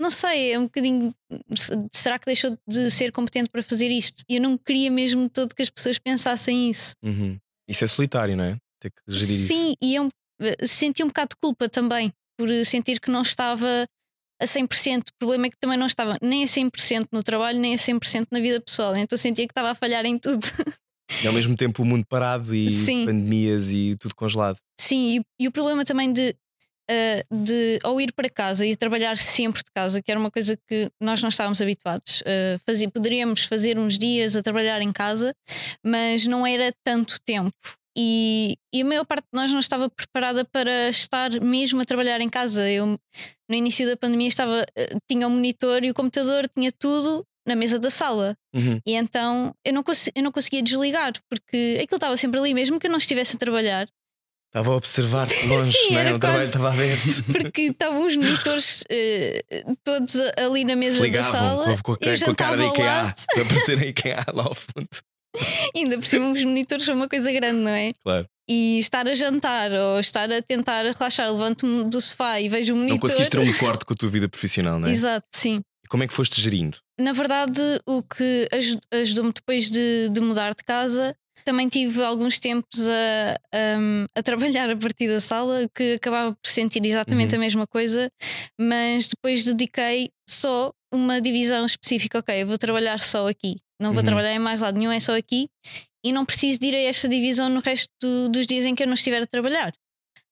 [0.00, 1.14] não sei, é um bocadinho.
[1.92, 4.22] Será que deixou de ser competente para fazer isto?
[4.28, 6.92] E eu não queria mesmo todo que as pessoas pensassem isso.
[7.02, 7.36] Uhum.
[7.68, 8.56] Isso é solitário, não é?
[8.80, 9.76] Ter que gerir Sim, isso.
[9.82, 10.08] e eu
[10.40, 13.86] eh, senti um bocado de culpa também por sentir que não estava
[14.40, 15.00] a 100%.
[15.00, 18.28] O problema é que também não estava nem a 100% no trabalho, nem a 100%
[18.30, 18.96] na vida pessoal.
[18.96, 20.46] Então sentia que estava a falhar em tudo.
[21.22, 23.06] E ao mesmo tempo o mundo parado e Sim.
[23.06, 24.58] pandemias e tudo congelado.
[24.78, 26.36] Sim, e, e o problema também de
[26.90, 30.56] uh, de ou ir para casa e trabalhar sempre de casa, que era uma coisa
[30.68, 32.20] que nós não estávamos habituados.
[32.22, 35.34] Uh, fazia, poderíamos fazer uns dias a trabalhar em casa,
[35.84, 37.52] mas não era tanto tempo.
[37.96, 42.20] E, e, a maior parte de nós não estava preparada para estar mesmo a trabalhar
[42.20, 42.70] em casa.
[42.70, 42.98] Eu,
[43.48, 47.56] no início da pandemia, estava, uh, tinha o monitor e o computador, tinha tudo na
[47.56, 48.36] mesa da sala.
[48.54, 48.80] Uhum.
[48.86, 49.82] E então eu não,
[50.14, 53.38] eu não conseguia desligar, porque aquilo estava sempre ali, mesmo que eu não estivesse a
[53.38, 53.88] trabalhar.
[54.48, 56.12] Estava a observar de longe, Sim, não é?
[56.12, 57.24] o trabalho estava aberto.
[57.32, 61.76] Porque estavam os monitores uh, todos ali na mesa da sala.
[61.82, 62.90] Com, com, a, com a cara da IKEA,
[63.36, 64.88] a aparecer a IKEA lá ao fundo.
[65.74, 67.90] ainda por cima, os monitores são uma coisa grande, não é?
[68.02, 68.26] Claro.
[68.48, 72.76] E estar a jantar ou estar a tentar relaxar, levanto-me do sofá e vejo o
[72.76, 72.94] monitor.
[72.94, 74.92] Não conseguiste ter um corte com a tua vida profissional, não é?
[74.92, 75.60] Exato, sim.
[75.84, 76.78] E como é que foste gerindo?
[76.98, 78.48] Na verdade, o que
[78.90, 81.14] ajudou-me depois de, de mudar de casa
[81.44, 86.48] também tive alguns tempos a, a, a, trabalhar a partir da sala, que acabava por
[86.48, 87.40] sentir exatamente uhum.
[87.40, 88.10] a mesma coisa,
[88.60, 92.18] mas depois dediquei só uma divisão específica.
[92.18, 94.04] Ok, eu vou trabalhar só aqui, não vou uhum.
[94.04, 95.48] trabalhar em mais lado nenhum, é só aqui,
[96.04, 98.82] e não preciso de ir a esta divisão no resto do, dos dias em que
[98.82, 99.72] eu não estiver a trabalhar.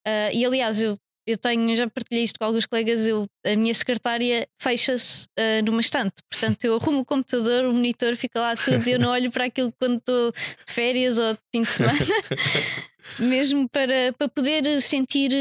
[0.07, 3.75] Uh, e aliás, eu eu tenho, já partilhei isto com alguns colegas, eu, a minha
[3.75, 6.15] secretária fecha-se uh, numa estante.
[6.31, 9.73] Portanto, eu arrumo o computador, o monitor fica lá tudo, eu não olho para aquilo
[9.79, 11.99] quando estou de férias ou de fim de semana.
[13.19, 15.33] Mesmo para, para poder sentir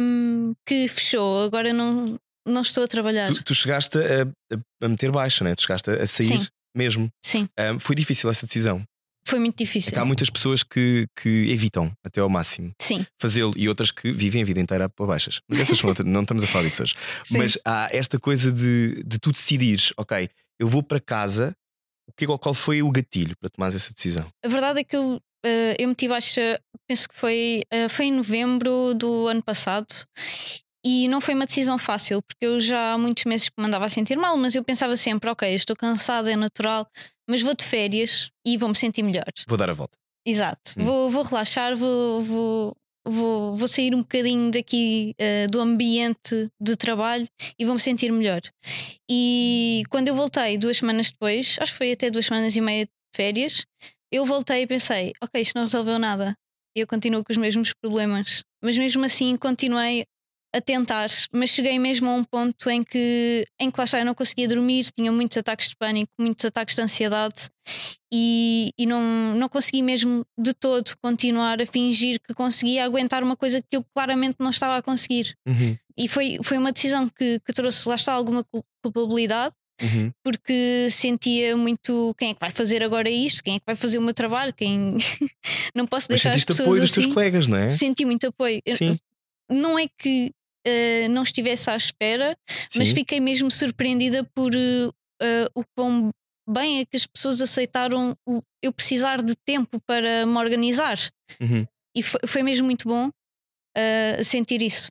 [0.00, 1.44] um, que fechou.
[1.44, 3.32] Agora não, não estou a trabalhar.
[3.32, 5.54] Tu, tu chegaste a, a, meter baixa, né?
[5.54, 6.46] tu chegaste a sair Sim.
[6.76, 7.10] mesmo.
[7.24, 7.48] Sim.
[7.58, 8.84] Um, foi difícil essa decisão.
[9.24, 9.92] Foi muito difícil.
[9.96, 13.06] É há muitas pessoas que, que evitam até ao máximo Sim.
[13.20, 15.40] fazê-lo e outras que vivem a vida inteira para baixas.
[15.48, 16.94] Mas essas são outras, não estamos a falar disso hoje.
[17.22, 17.38] Sim.
[17.38, 20.28] Mas há esta coisa de, de tu decidires, ok,
[20.58, 21.54] eu vou para casa,
[22.08, 24.26] o que, qual foi o gatilho para tomar essa decisão?
[24.44, 28.12] A verdade é que eu, uh, eu meti baixa, penso que foi, uh, foi em
[28.12, 29.86] novembro do ano passado
[30.84, 33.86] e não foi uma decisão fácil, porque eu já há muitos meses que me andava
[33.86, 36.86] a sentir mal, mas eu pensava sempre: ok, estou cansada, é natural,
[37.28, 39.24] mas vou de férias e vou-me sentir melhor.
[39.46, 39.96] Vou dar a volta.
[40.26, 40.84] Exato, hum.
[40.84, 46.76] vou, vou relaxar, vou, vou, vou, vou sair um bocadinho daqui uh, do ambiente de
[46.76, 48.40] trabalho e vou-me sentir melhor.
[49.10, 52.84] E quando eu voltei duas semanas depois, acho que foi até duas semanas e meia
[52.86, 53.64] de férias,
[54.10, 56.36] eu voltei e pensei: ok, isto não resolveu nada.
[56.74, 58.42] Eu continuo com os mesmos problemas.
[58.62, 60.06] Mas mesmo assim continuei
[60.54, 64.04] a tentar, mas cheguei mesmo a um ponto em que, em que lá está, eu
[64.04, 67.48] não conseguia dormir, tinha muitos ataques de pânico, muitos ataques de ansiedade
[68.12, 73.36] e, e não, não consegui mesmo de todo continuar a fingir que conseguia aguentar uma
[73.36, 75.34] coisa que eu claramente não estava a conseguir.
[75.46, 75.76] Uhum.
[75.96, 78.44] E foi, foi uma decisão que, que trouxe, lá está, alguma
[78.82, 79.54] culpabilidade.
[79.82, 80.12] Uhum.
[80.22, 83.98] Porque sentia muito quem é que vai fazer agora isto, quem é que vai fazer
[83.98, 84.96] o meu trabalho, quem
[85.74, 86.94] não posso deixar Mas as pessoas apoio assim.
[86.94, 87.70] dos teus colegas, não é?
[87.70, 88.60] Senti muito apoio.
[88.68, 88.98] Sim.
[89.50, 90.32] Não é que
[90.66, 92.36] uh, não estivesse à espera,
[92.70, 92.78] Sim.
[92.78, 96.10] mas fiquei mesmo surpreendida por uh, o quão
[96.48, 100.98] bem é que as pessoas aceitaram o, eu precisar de tempo para me organizar.
[101.40, 101.66] Uhum.
[101.94, 104.88] E foi, foi, mesmo muito bom uh, sentir isso.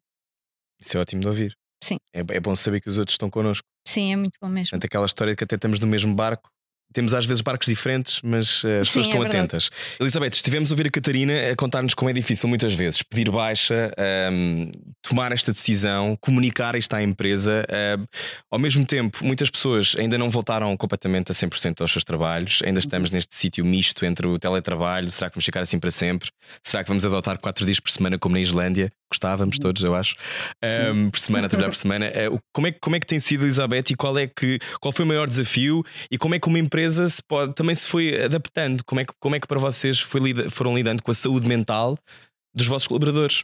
[0.80, 1.58] Isso é ótimo de ouvir.
[1.84, 1.98] Sim.
[2.14, 3.66] É, é bom saber que os outros estão connosco.
[3.88, 4.70] Sim, é muito bom mesmo.
[4.70, 6.50] Portanto, aquela história de que até estamos no mesmo barco
[6.94, 9.70] temos às vezes barcos diferentes, mas uh, as pessoas Sim, estão é atentas.
[10.00, 13.92] Elizabeth, estivemos a ouvir a Catarina a contar-nos como é difícil muitas vezes pedir baixa,
[14.32, 17.66] um, ehm, tomar esta decisão, comunicar isto à empresa.
[17.70, 18.08] Uh,
[18.50, 22.80] ao mesmo tempo, muitas pessoas ainda não voltaram completamente a 100% aos seus trabalhos, ainda
[22.80, 23.16] estamos uhum.
[23.16, 25.10] neste sítio misto entre o teletrabalho.
[25.10, 26.30] Será que vamos ficar assim para sempre?
[26.62, 28.92] Será que vamos adotar 4 dias por semana, como na Islândia?
[29.12, 29.62] Gostávamos uhum.
[29.62, 30.16] todos, eu acho,
[30.64, 32.08] um, ehm, por semana, trabalhar por semana.
[32.08, 35.04] Uh, como, é, como é que tem sido, Elizabeth, e qual, é que, qual foi
[35.04, 35.84] o maior desafio?
[36.10, 38.84] E como é que uma empresa se pode, também se foi adaptando?
[38.84, 41.98] Como é que, como é que para vocês foi, foram lidando com a saúde mental
[42.54, 43.44] dos vossos colaboradores?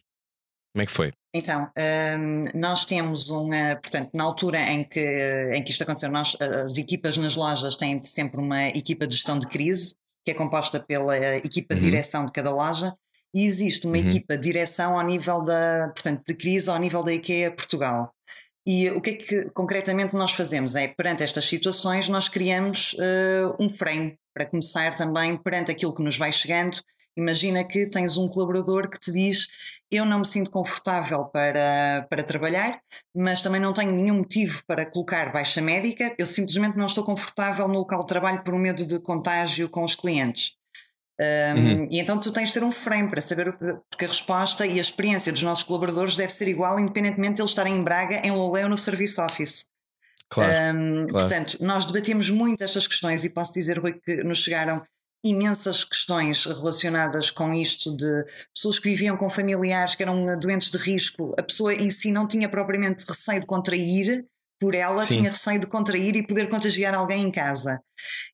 [0.74, 1.12] Como é que foi?
[1.34, 6.36] Então, um, nós temos uma, portanto, na altura em que, em que isto aconteceu, nós,
[6.40, 10.80] as equipas nas lojas têm sempre uma equipa de gestão de crise, que é composta
[10.80, 11.90] pela equipa de uhum.
[11.90, 12.94] direção de cada loja,
[13.34, 14.08] e existe uma uhum.
[14.08, 18.14] equipa de direção ao nível da, portanto, de crise ao nível da IKEA Portugal.
[18.70, 20.76] E o que é que concretamente nós fazemos?
[20.76, 26.04] É, perante estas situações, nós criamos uh, um frame para começar também perante aquilo que
[26.04, 26.78] nos vai chegando.
[27.16, 29.48] Imagina que tens um colaborador que te diz:
[29.90, 32.82] Eu não me sinto confortável para, para trabalhar,
[33.16, 37.70] mas também não tenho nenhum motivo para colocar baixa médica, eu simplesmente não estou confortável
[37.70, 40.57] no local de trabalho por medo de contágio com os clientes.
[41.20, 41.88] Um, uhum.
[41.90, 43.52] E então tu tens de ter um frame para saber,
[43.90, 47.52] porque a resposta e a experiência dos nossos colaboradores deve ser igual, independentemente de eles
[47.52, 49.66] estarem em Braga, em Lolé ou no Service Office.
[50.30, 51.28] Claro, um, claro.
[51.28, 54.84] Portanto, nós debatemos muito estas questões e posso dizer, Rui, que nos chegaram
[55.24, 60.78] imensas questões relacionadas com isto de pessoas que viviam com familiares que eram doentes de
[60.78, 61.34] risco.
[61.38, 64.26] A pessoa em si não tinha propriamente receio de contrair,
[64.60, 65.18] por ela, Sim.
[65.18, 67.82] tinha receio de contrair e poder contagiar alguém em casa.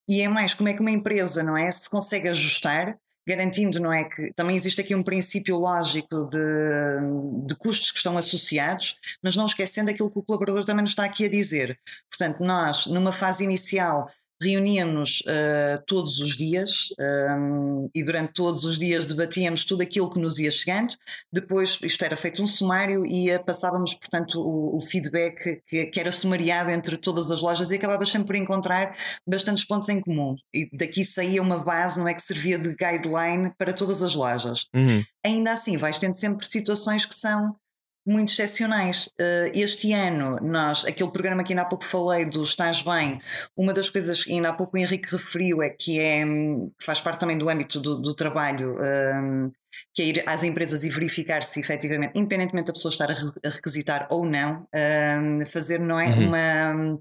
[0.07, 3.91] E é mais como é que uma empresa, não é, se consegue ajustar, garantindo, não
[3.91, 9.35] é, que também existe aqui um princípio lógico de, de custos que estão associados, mas
[9.35, 11.79] não esquecendo aquilo que o colaborador também nos está aqui a dizer.
[12.09, 14.09] Portanto, nós, numa fase inicial,
[14.43, 20.19] reuníamos uh, todos os dias um, e durante todos os dias debatíamos tudo aquilo que
[20.19, 20.93] nos ia chegando.
[21.31, 26.11] Depois, isto era feito um sumário e passávamos, portanto, o, o feedback que, que, era
[26.11, 28.95] sumariado entre todas as lojas e acabava sempre por encontrar
[29.27, 30.35] bastantes pontos em comum.
[30.53, 34.65] E daqui saía uma base, não é que servia de guideline para todas as lojas.
[34.73, 35.03] Uhum.
[35.25, 37.55] Ainda assim, vais tendo sempre situações que são
[38.05, 39.07] muito excepcionais.
[39.19, 43.19] Uh, este ano, nós, aquele programa que ainda há pouco falei do Estás Bem,
[43.55, 46.99] uma das coisas que ainda há pouco o Henrique referiu é que, é, que faz
[46.99, 49.51] parte também do âmbito do, do trabalho, um,
[49.93, 54.07] que é ir às empresas e verificar se efetivamente, independentemente da pessoa estar a, requisitar
[54.09, 56.27] ou não, um, fazer não é, uhum.
[56.27, 56.99] uma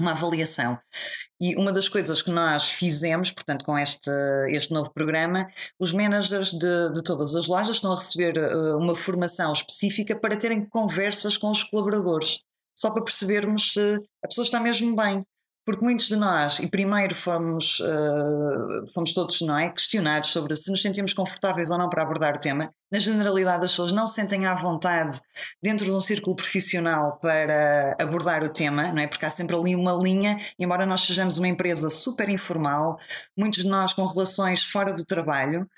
[0.00, 0.78] uma avaliação.
[1.40, 4.10] E uma das coisas que nós fizemos, portanto, com este,
[4.50, 8.96] este novo programa, os managers de, de todas as lojas estão a receber uh, uma
[8.96, 12.40] formação específica para terem conversas com os colaboradores,
[12.76, 15.24] só para percebermos se a pessoa está mesmo bem
[15.68, 20.70] porque muitos de nós, e primeiro fomos, uh, fomos todos não é, questionados sobre se
[20.70, 22.72] nos sentimos confortáveis ou não para abordar o tema.
[22.90, 25.20] Na generalidade, as pessoas não se sentem à vontade
[25.62, 29.06] dentro de um círculo profissional para abordar o tema, não é?
[29.06, 32.98] Porque há sempre ali uma linha, embora nós sejamos uma empresa super informal,
[33.36, 35.68] muitos de nós com relações fora do trabalho,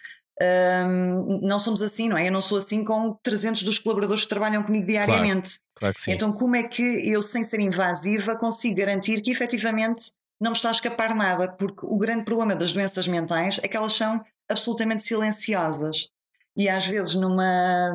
[0.42, 2.28] um, não somos assim, não é?
[2.28, 5.58] Eu não sou assim com 300 dos colaboradores que trabalham comigo diariamente.
[5.58, 6.12] Claro, claro que sim.
[6.12, 10.68] Então, como é que eu, sem ser invasiva, consigo garantir que efetivamente não me está
[10.68, 11.48] a escapar nada?
[11.48, 16.08] Porque o grande problema das doenças mentais é que elas são absolutamente silenciosas.
[16.56, 17.92] E às vezes, numa,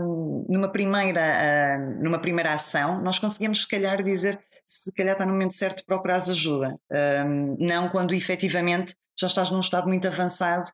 [0.48, 5.34] numa, primeira, uh, numa primeira ação, nós conseguimos, se calhar, dizer se calhar está no
[5.34, 6.76] momento certo de procurar ajuda.
[6.92, 10.72] Um, não quando efetivamente já estás num estado muito avançado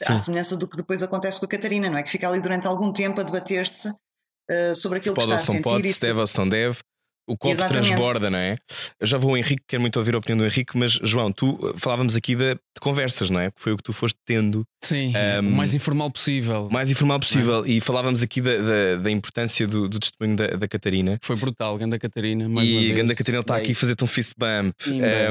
[0.00, 0.12] Sim.
[0.12, 2.02] à semelhança do que depois acontece com a Catarina, não é?
[2.02, 5.52] Que fica ali durante algum tempo a debater-se uh, sobre aquilo se que pode, está
[5.52, 5.62] a sentir.
[5.62, 6.78] Pode, se deve ou se não deve.
[7.26, 7.86] O copo Exatamente.
[7.86, 8.56] transborda, não é?
[9.00, 11.58] Eu já vou ao Henrique, quero muito ouvir a opinião do Henrique, mas João, tu
[11.62, 13.50] eh, falávamos aqui de, de conversas, não é?
[13.50, 14.62] Que foi o que tu foste tendo.
[14.82, 16.68] Sim, um, o mais informal possível.
[16.70, 17.64] Mais informal possível.
[17.64, 17.68] É?
[17.68, 21.18] E falávamos aqui da, da, da importância do, do, testemunho da, da Catarina.
[21.22, 22.46] Foi brutal, Ganda Catarina.
[22.46, 24.74] Mais e a Ganda Catarina está aqui a fazer-te um fist bump.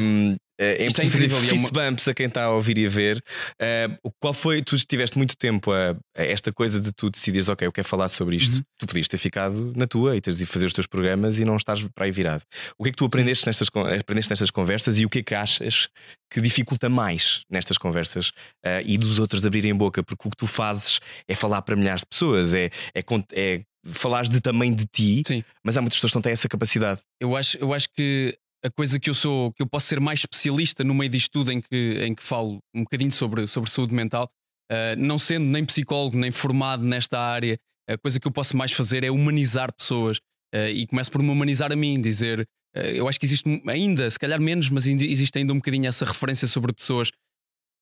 [0.02, 3.23] um, é, é importante fazer fist bumps a quem está a ouvir e a ver.
[3.53, 4.61] Uh, qual foi?
[4.61, 8.07] Tu tiveste muito tempo a, a, esta coisa de tu decidires, ok, eu quero falar
[8.07, 8.57] sobre isto.
[8.57, 8.63] Uhum.
[8.77, 11.55] Tu podias ter ficado na tua e teres de fazer os teus programas e não
[11.55, 12.43] estás para aí virado.
[12.77, 13.67] O que é que tu aprendeste nestas,
[13.99, 15.89] aprendeste nestas conversas e o que é que achas
[16.29, 20.03] que dificulta mais nestas conversas uh, e dos outros abrirem boca?
[20.03, 24.29] Porque o que tu fazes é falar para milhares de pessoas, é, é, é falares
[24.29, 25.43] de também de ti, Sim.
[25.63, 27.01] mas há muitas pessoas que não têm essa capacidade.
[27.19, 30.19] Eu acho, eu acho que a coisa que eu sou, que eu posso ser mais
[30.19, 33.93] especialista no meio disto tudo em que, em que falo um bocadinho sobre, sobre saúde
[33.93, 34.30] mental,
[34.71, 37.58] uh, não sendo nem psicólogo, nem formado nesta área,
[37.89, 40.17] a coisa que eu posso mais fazer é humanizar pessoas.
[40.56, 42.47] Uh, e começo por me humanizar a mim, dizer.
[42.76, 46.06] Uh, eu acho que existe ainda, se calhar menos, mas existe ainda um bocadinho essa
[46.06, 47.17] referência sobre pessoas que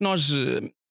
[0.02, 0.32] nós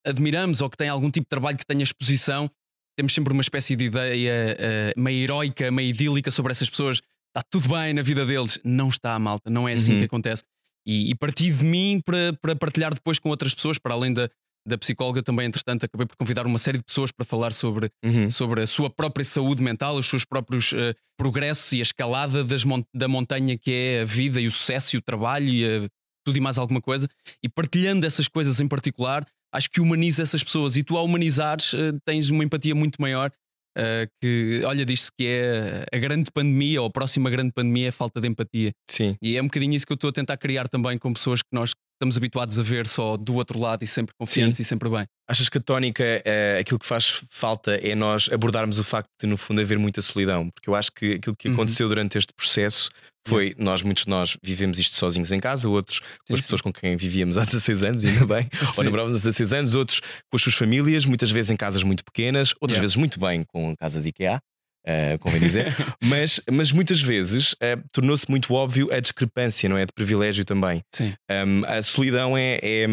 [0.07, 2.49] admiramos ou que têm algum tipo de trabalho que tenha exposição.
[2.97, 7.01] Temos sempre uma espécie de ideia meio heroica, meio idílica sobre essas pessoas
[7.35, 8.59] está tudo bem na vida deles.
[8.65, 9.99] Não está, malta, não é assim uhum.
[9.99, 10.43] que acontece.
[10.87, 14.29] E, e parti de mim para, para partilhar depois com outras pessoas, para além da,
[14.67, 18.29] da psicóloga também, entretanto, acabei por convidar uma série de pessoas para falar sobre, uhum.
[18.31, 22.65] sobre a sua própria saúde mental, os seus próprios uh, progressos e a escalada das
[22.65, 25.89] mon da montanha que é a vida e o sucesso e o trabalho e uh,
[26.25, 27.09] tudo e mais alguma coisa.
[27.43, 30.77] E partilhando essas coisas em particular, acho que humaniza essas pessoas.
[30.77, 33.31] E tu, ao humanizares, uh, tens uma empatia muito maior
[33.79, 37.89] Uh, que, olha, diz-se que é a grande pandemia ou a próxima grande pandemia é
[37.91, 38.73] a falta de empatia.
[38.89, 39.17] Sim.
[39.23, 41.49] E é um bocadinho isso que eu estou a tentar criar também com pessoas que
[41.53, 44.63] nós estamos habituados a ver só do outro lado e sempre confiantes Sim.
[44.63, 45.07] e sempre bem.
[45.29, 49.27] Achas que a tónica, é, aquilo que faz falta é nós abordarmos o facto de,
[49.27, 50.49] no fundo, haver muita solidão?
[50.51, 51.55] Porque eu acho que aquilo que uhum.
[51.55, 52.89] aconteceu durante este processo
[53.29, 56.73] foi, nós, muitos de nós, vivemos isto sozinhos em casa, outros com as pessoas com
[56.73, 60.43] quem vivíamos há 16 anos, ainda bem, ou namorávamos há 16 anos, outros com as
[60.43, 62.81] suas famílias, muitas vezes em casas muito pequenas, outras yeah.
[62.81, 64.41] vezes muito bem com casas IKEA.
[64.87, 69.85] Uh, convém dizer, mas, mas muitas vezes uh, tornou-se muito óbvio a discrepância, não é?
[69.85, 70.83] De privilégio também.
[70.95, 71.15] Sim.
[71.31, 72.87] Um, a solidão é, é,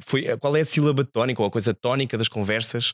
[0.00, 2.92] foi, qual é a sílaba tónica ou a coisa tónica das conversas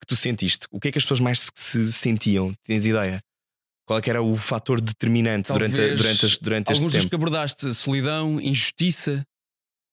[0.00, 0.66] que tu sentiste?
[0.70, 2.54] O que é que as pessoas mais se sentiam?
[2.64, 3.20] Tens ideia?
[3.86, 6.94] Qual é era o fator determinante Talvez durante, durante, durante este tempo?
[6.94, 9.26] Alguns que abordaste, solidão, injustiça,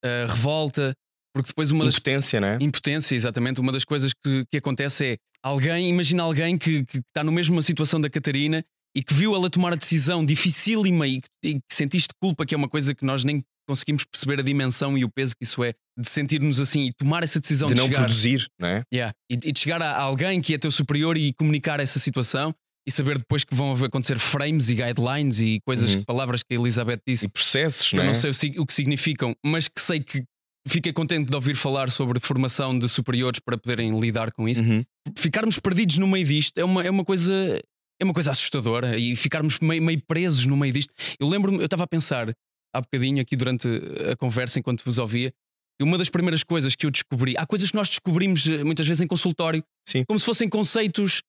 [0.05, 0.93] uh, revolta,
[1.37, 2.49] porque depois uma impotência, das...
[2.49, 2.57] não é?
[2.61, 3.59] Impotência, exatamente.
[3.59, 7.61] Uma das coisas que, que acontece é alguém, imagina alguém que, que está no mesmo
[7.61, 8.63] situação da Catarina
[8.95, 12.57] e que viu ela tomar a decisão dificílima e, e que sentiste culpa, que é
[12.57, 15.73] uma coisa que nós nem conseguimos perceber a dimensão e o peso que isso é
[15.99, 18.83] de sentir-nos assim e tomar essa decisão de, de não chegar, produzir, não é?
[18.93, 22.55] Yeah, e, e de chegar a alguém que é teu superior e comunicar essa situação
[22.87, 26.03] e saber depois que vão acontecer frames e guidelines e coisas, uhum.
[26.05, 27.25] palavras que a Elizabeth disse.
[27.25, 28.05] E processos, que não é?
[28.05, 30.23] Eu não sei o que significam, mas que sei que
[30.67, 34.63] fiquei contente de ouvir falar sobre formação de superiores para poderem lidar com isso.
[34.63, 34.83] Uhum.
[35.15, 37.61] Ficarmos perdidos no meio disto é uma, é uma coisa.
[37.99, 40.93] É uma coisa assustadora e ficarmos meio, meio presos no meio disto.
[41.19, 42.31] Eu lembro-me, eu estava a pensar
[42.71, 43.67] há bocadinho aqui durante
[44.11, 45.33] a conversa, enquanto vos ouvia,
[45.79, 48.87] e uma das primeiras coisas que eu descobri, há coisas que nós descobrimos eh, muitas
[48.87, 50.03] vezes em consultório, Sim.
[50.05, 51.21] como se fossem conceitos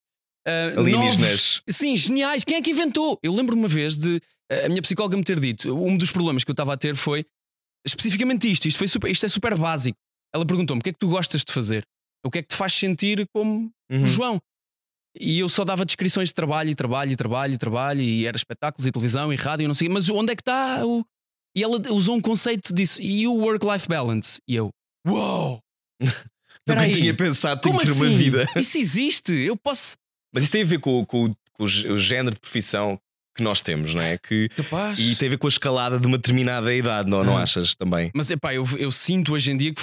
[0.46, 1.62] uh, Alienígenas.
[1.68, 2.44] Sim, geniais.
[2.44, 3.18] Quem é que inventou?
[3.22, 6.44] Eu lembro uma vez de uh, a minha psicóloga me ter dito: um dos problemas
[6.44, 7.27] que eu estava a ter foi
[7.88, 8.66] especificamente isto.
[8.68, 9.98] Isto, foi super, isto é super básico.
[10.35, 11.85] Ela perguntou-me: o que é que tu gostas de fazer?
[12.24, 14.05] O que é que te faz sentir como uhum.
[14.05, 14.40] o João?
[15.18, 18.37] E eu só dava descrições de trabalho e trabalho e trabalho e trabalho, e era
[18.37, 19.88] espetáculos e televisão e rádio e não sei.
[19.88, 21.05] Mas onde é que está o.
[21.57, 24.40] E ela usou um conceito disso, e o work-life balance.
[24.46, 24.70] E eu,
[25.07, 25.61] uau!
[26.68, 26.77] Wow!
[26.77, 28.05] Nunca tinha pensado, que ter assim?
[28.05, 28.46] uma vida.
[28.55, 29.96] Isso existe, eu posso.
[30.35, 33.01] Mas isso tem a ver com, com, com o género de profissão
[33.38, 34.18] que nós temos, não é?
[34.18, 34.98] Que, Capaz.
[34.98, 38.11] E tem a ver com a escalada de uma determinada idade, não, não achas também?
[38.12, 39.81] Mas é pá, eu, eu sinto hoje em dia que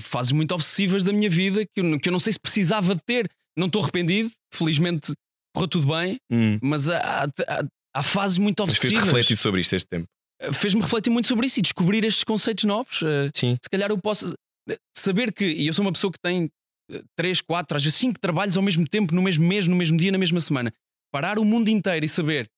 [0.00, 3.02] fases muito obsessivas da minha vida que eu, que eu não sei se precisava de
[3.06, 3.30] ter.
[3.56, 5.12] Não estou arrependido, felizmente
[5.54, 6.58] correu tudo bem, hum.
[6.62, 7.62] mas há, há,
[7.94, 8.92] há, fases muito obsessivas.
[8.92, 10.06] Mas fez-te refletir sobre isto este tempo?
[10.40, 13.02] Eh, fez-me refletir muito sobre isso e descobrir estes conceitos novos.
[13.02, 13.56] Eh, Sim.
[13.62, 14.32] Se calhar eu posso
[14.70, 16.48] eh, saber que, e eu sou uma pessoa que tem
[17.16, 20.12] três, quatro, às vezes cinco trabalhos ao mesmo tempo, no mesmo mês, no mesmo dia,
[20.12, 20.72] na mesma semana.
[21.12, 22.48] Parar o mundo inteiro e saber: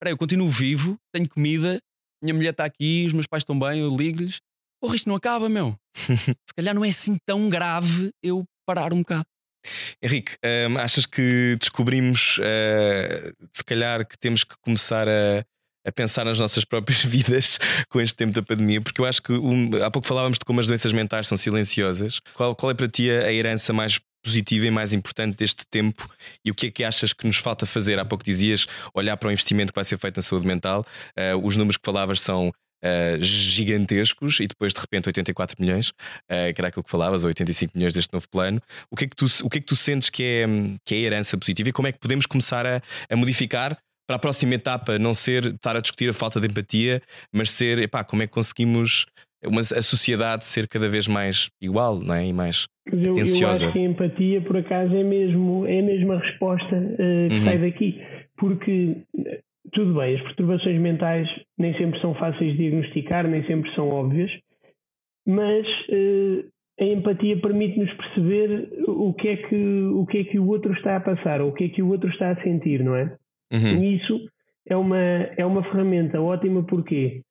[0.00, 1.78] espera eu continuo vivo, tenho comida,
[2.22, 4.40] minha mulher está aqui, os meus pais estão bem, eu ligo-lhes.
[4.80, 5.76] Porra, isto não acaba, meu.
[5.94, 9.26] Se calhar não é assim tão grave eu parar um bocado.
[10.02, 15.44] Henrique, hum, achas que descobrimos, uh, se calhar, que temos que começar a,
[15.86, 17.58] a pensar nas nossas próprias vidas
[17.90, 20.60] com este tempo da pandemia, porque eu acho que um, há pouco falávamos de como
[20.60, 22.20] as doenças mentais são silenciosas.
[22.34, 26.08] Qual, qual é para ti a herança mais positiva e mais importante deste tempo
[26.44, 27.98] e o que é que achas que nos falta fazer?
[27.98, 30.84] Há pouco dizias olhar para o investimento que vai ser feito na saúde mental.
[31.16, 32.52] Uh, os números que falavas são
[32.82, 37.28] Uh, gigantescos e depois de repente 84 milhões, uh, que era aquilo que falavas, ou
[37.28, 38.58] 85 milhões deste novo plano.
[38.90, 40.46] O que é que tu, o que é que tu sentes que é,
[40.82, 42.80] que é a herança positiva e como é que podemos começar a,
[43.10, 47.00] a modificar para a próxima etapa não ser estar a discutir a falta de empatia,
[47.30, 49.04] mas ser, epá, como é que conseguimos
[49.44, 52.26] uma, a sociedade ser cada vez mais igual não é?
[52.26, 56.18] e mais eu, eu acho que a empatia, por acaso, é mesmo, é a mesma
[56.18, 57.44] resposta uh, que uhum.
[57.44, 58.02] sai daqui.
[58.36, 58.96] Porque,
[59.72, 64.30] tudo bem, as perturbações mentais nem sempre são fáceis de diagnosticar, nem sempre são óbvias,
[65.26, 66.44] mas uh,
[66.80, 70.96] a empatia permite-nos perceber o que, é que, o que é que o outro está
[70.96, 73.14] a passar, ou o que é que o outro está a sentir, não é?
[73.52, 73.82] Uhum.
[73.82, 74.20] E isso
[74.66, 74.98] é uma,
[75.36, 77.22] é uma ferramenta ótima porquê?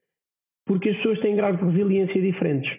[0.70, 2.72] Porque as pessoas têm graus de resiliência diferentes.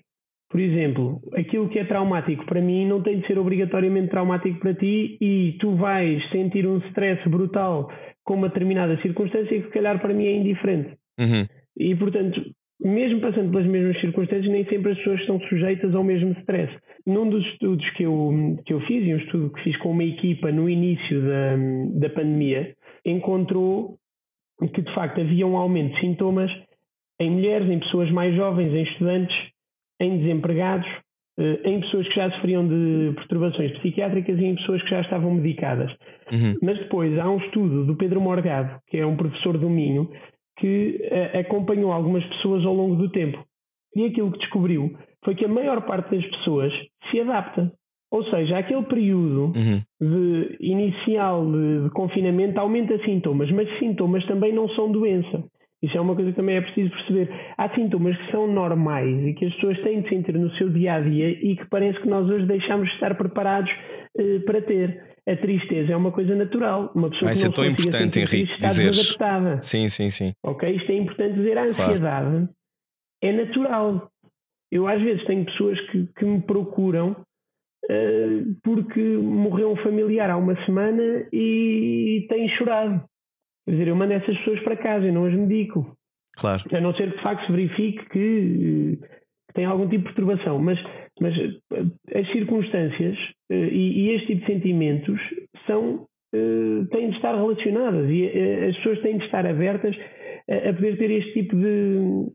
[0.49, 4.75] Por exemplo, aquilo que é traumático para mim não tem de ser obrigatoriamente traumático para
[4.75, 7.91] ti e tu vais sentir um stress brutal
[8.25, 10.91] com uma determinada circunstância que se calhar para mim é indiferente.
[11.19, 11.45] Uhum.
[11.77, 12.41] E portanto,
[12.81, 16.73] mesmo passando pelas mesmas circunstâncias, nem sempre as pessoas estão sujeitas ao mesmo stress.
[17.05, 20.05] Num dos estudos que eu, que eu fiz, e um estudo que fiz com uma
[20.05, 21.57] equipa no início da,
[22.07, 22.73] da pandemia,
[23.05, 23.97] encontrou
[24.75, 26.53] que de facto havia um aumento de sintomas
[27.21, 29.37] em mulheres, em pessoas mais jovens, em estudantes,
[30.01, 30.89] em desempregados,
[31.39, 35.35] eh, em pessoas que já sofriam de perturbações psiquiátricas e em pessoas que já estavam
[35.35, 35.91] medicadas.
[36.33, 36.57] Uhum.
[36.63, 40.11] Mas depois há um estudo do Pedro Morgado, que é um professor do Minho,
[40.59, 43.43] que uh, acompanhou algumas pessoas ao longo do tempo.
[43.95, 46.73] E aquilo que descobriu foi que a maior parte das pessoas
[47.11, 47.73] se adapta.
[48.11, 49.81] Ou seja, aquele período uhum.
[50.01, 55.45] de inicial de, de, confinamento aumenta sintomas, mas sintomas também não são doença.
[55.83, 57.31] Isso é uma coisa que também é preciso perceber.
[57.57, 60.95] Há sintomas que são normais e que as pessoas têm de sentir no seu dia
[60.95, 63.71] a dia e que parece que nós hoje deixamos de estar preparados
[64.19, 65.11] uh, para ter.
[65.27, 66.91] A tristeza é uma coisa natural.
[66.95, 68.93] Uma pessoa Vai ser tão importante, Henrique, dizer.
[69.63, 70.33] Sim, sim, sim.
[70.43, 70.69] Ok?
[70.69, 71.59] Isto é importante dizer.
[71.59, 72.49] A ansiedade claro.
[73.23, 74.11] é natural.
[74.73, 80.37] Eu às vezes tenho pessoas que, que me procuram uh, porque morreu um familiar há
[80.37, 83.05] uma semana e têm chorado.
[83.71, 85.97] Quer dizer, eu mando essas pessoas para casa e não as medico.
[86.37, 86.65] Claro.
[86.73, 90.59] A não ser que de facto se verifique que, que tem algum tipo de perturbação.
[90.59, 90.77] Mas,
[91.21, 93.17] mas eh, as circunstâncias
[93.49, 95.21] uh, e, e, este tipo de sentimentos
[95.69, 98.27] são, uh, têm de estar relacionadas e
[98.69, 99.97] as pessoas têm de estar abertas
[100.51, 102.27] a, a poder ter este tipo de,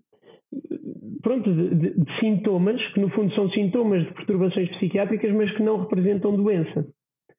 [1.21, 5.63] pronto, de, de, de, sintomas, que no fundo são sintomas de perturbações psiquiátricas, mas que
[5.63, 6.87] não representam doença.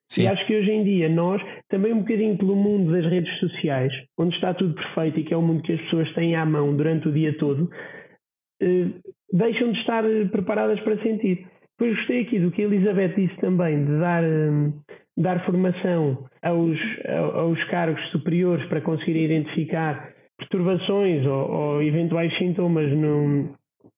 [0.09, 0.22] Sim.
[0.22, 3.92] E acho que hoje em dia nós, também um bocadinho pelo mundo das redes sociais,
[4.18, 6.76] onde está tudo perfeito e que é o mundo que as pessoas têm à mão
[6.76, 7.68] durante o dia todo,
[8.62, 8.86] eh,
[9.32, 11.46] deixam de estar eh, preparadas para sentir.
[11.78, 14.72] Depois gostei aqui do que a Elizabeth disse também, de dar, eh,
[15.16, 16.78] dar formação aos,
[17.34, 23.57] aos cargos superiores para conseguirem identificar perturbações ou, ou eventuais sintomas no,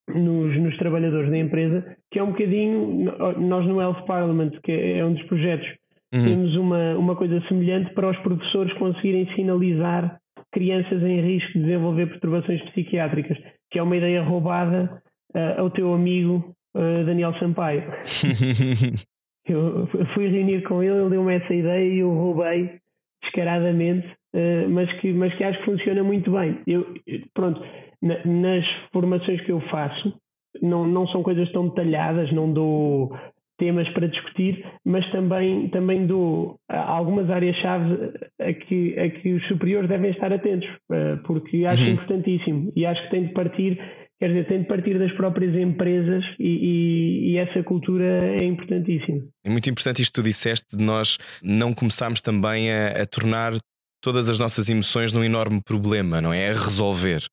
[0.08, 5.04] nos, nos, trabalhadores da empresa, que é um bocadinho, nós no Health Parliament, que é
[5.04, 5.68] um dos projetos
[6.12, 6.24] Uhum.
[6.24, 10.18] Temos uma, uma coisa semelhante para os professores conseguirem sinalizar
[10.52, 13.36] crianças em risco de desenvolver perturbações psiquiátricas,
[13.70, 15.02] que é uma ideia roubada
[15.34, 17.84] uh, ao teu amigo uh, Daniel Sampaio.
[19.46, 22.78] eu fui reunir com ele, ele deu-me essa ideia e eu roubei
[23.22, 26.58] descaradamente, uh, mas, que, mas que acho que funciona muito bem.
[26.66, 26.86] Eu,
[27.34, 27.60] pronto,
[28.00, 30.14] na, nas formações que eu faço,
[30.62, 33.12] não, não são coisas tão detalhadas, não dou
[33.58, 39.88] temas para discutir, mas também, também dou algumas áreas-chave a que, a que os superiores
[39.88, 41.90] devem estar atentos, eh, porque acho uhum.
[41.90, 43.78] importantíssimo e acho que tem de partir,
[44.18, 49.22] quer dizer, tem de partir das próprias empresas e, e, e essa cultura é importantíssima.
[49.44, 53.52] É muito importante isto que tu disseste de nós não começarmos também a, a tornar
[54.00, 56.48] todas as nossas emoções num enorme problema, não é?
[56.48, 57.24] A resolver.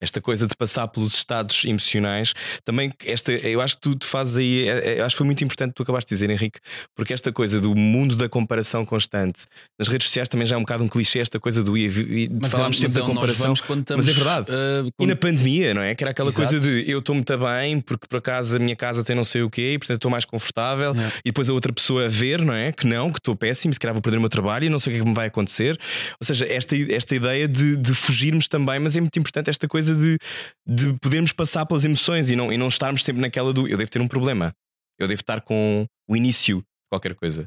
[0.00, 4.68] Esta coisa de passar pelos estados emocionais, também esta, eu acho que tu, fazes aí,
[4.68, 6.60] é, é, acho que foi muito importante o que tu acabaste de dizer, Henrique,
[6.94, 9.46] porque esta coisa do mundo da comparação constante,
[9.78, 12.28] nas redes sociais também já é um bocado um clichê esta coisa do e, e
[12.40, 14.50] mas é falámos é, sempre da comparação, estamos, mas é verdade.
[14.50, 15.94] Uh, e na pandemia, não é?
[15.94, 16.48] Que era aquela Exato.
[16.48, 19.42] coisa de eu estou muito bem porque por acaso a minha casa tem não sei
[19.42, 21.08] o quê, e portanto estou mais confortável, é.
[21.18, 22.72] e depois a outra pessoa a ver, não é?
[22.72, 24.92] Que não, que estou péssimo, se calhar vou perder o meu trabalho e não sei
[24.92, 25.78] o que é que me vai acontecer.
[26.20, 29.94] Ou seja, esta, esta ideia de, de fugirmos também, mas é muito importante esta coisa
[29.94, 30.18] de,
[30.66, 33.90] de podermos passar pelas emoções e não, e não estarmos sempre naquela do eu devo
[33.90, 34.54] ter um problema,
[34.98, 37.46] eu devo estar com o início de qualquer coisa.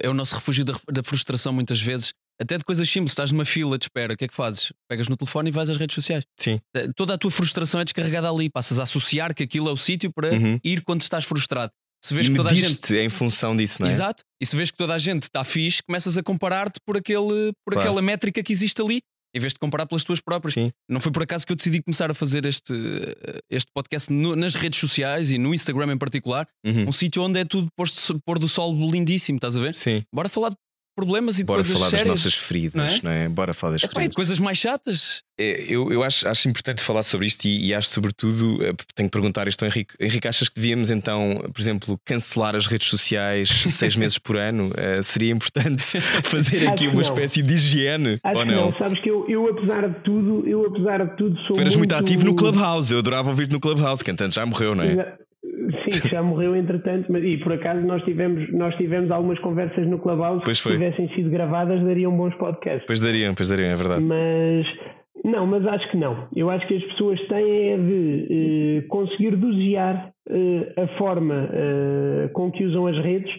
[0.00, 2.12] É o nosso refúgio da, da frustração, muitas vezes.
[2.40, 4.72] Até de coisas simples, estás numa fila de espera, o que é que fazes?
[4.88, 6.24] Pegas no telefone e vais às redes sociais.
[6.38, 6.60] Sim.
[6.74, 9.76] Eh, toda a tua frustração é descarregada ali, passas a associar que aquilo é o
[9.76, 10.58] sítio para uhum.
[10.64, 11.72] ir quando estás frustrado.
[12.04, 13.92] Se vês que toda a gente em função disso, não é?
[13.92, 14.24] Exato.
[14.40, 17.74] E se vês que toda a gente está fixe, começas a comparar-te por, aquele, por
[17.74, 17.80] claro.
[17.80, 19.02] aquela métrica que existe ali,
[19.34, 20.54] em vez de comparar pelas tuas próprias.
[20.54, 20.70] Sim.
[20.88, 22.74] Não foi por acaso que eu decidi começar a fazer este,
[23.50, 26.88] este podcast no, nas redes sociais e no Instagram em particular, uhum.
[26.88, 29.74] um sítio onde é tudo posto, pôr do sol lindíssimo, estás a ver?
[29.74, 30.02] Sim.
[30.12, 30.56] Bora falar de
[30.94, 33.00] problemas e de Bora coisas falar sérias, das nossas feridas, não é?
[33.02, 33.28] Não é?
[33.28, 34.10] Bora falar das é, feridas.
[34.10, 35.22] de coisas mais chatas.
[35.38, 39.08] É, eu, eu acho, acho importante falar sobre isto e, e acho, sobretudo, eh, tenho
[39.08, 39.94] que perguntar isto ao Henrique.
[39.98, 44.68] Henrique, achas que devíamos então, por exemplo, cancelar as redes sociais seis meses por ano?
[44.68, 48.70] Uh, seria importante fazer aqui uma espécie de higiene acho ou não?
[48.70, 48.78] não?
[48.78, 51.56] Sabes que eu, eu, apesar de tudo, eu apesar de tudo sou.
[51.56, 51.94] Tu eras muito...
[51.94, 55.16] muito ativo no Clubhouse, eu adorava ouvir-te no Clubhouse, que entanto já morreu, não é?
[55.94, 59.86] Sim, que já morreu entretanto, mas, e por acaso nós tivemos, nós tivemos algumas conversas
[59.86, 62.84] no Clubhouse que se tivessem sido gravadas dariam bons podcasts.
[62.86, 64.02] Pois dariam, pois dariam, é verdade.
[64.02, 64.66] Mas
[65.24, 66.28] não, mas acho que não.
[66.34, 72.50] Eu acho que as pessoas têm de eh, conseguir dosear eh, a forma eh, com
[72.50, 73.32] que usam as redes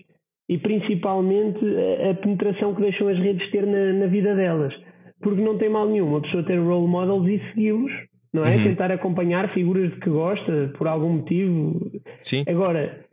[0.48, 4.74] e principalmente a, a, penetração que deixam as redes ter na, na vida delas.
[5.22, 7.92] Porque não tem mal nenhum a pessoa ter role models e segui-los
[8.34, 8.56] não é?
[8.56, 8.64] Uhum.
[8.64, 11.92] Tentar acompanhar figuras de que gosta por algum motivo.
[12.24, 12.44] Sim.
[12.48, 13.06] Agora,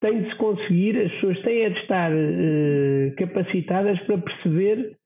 [0.00, 4.96] tem de se conseguir, as pessoas têm de estar uh, capacitadas para perceber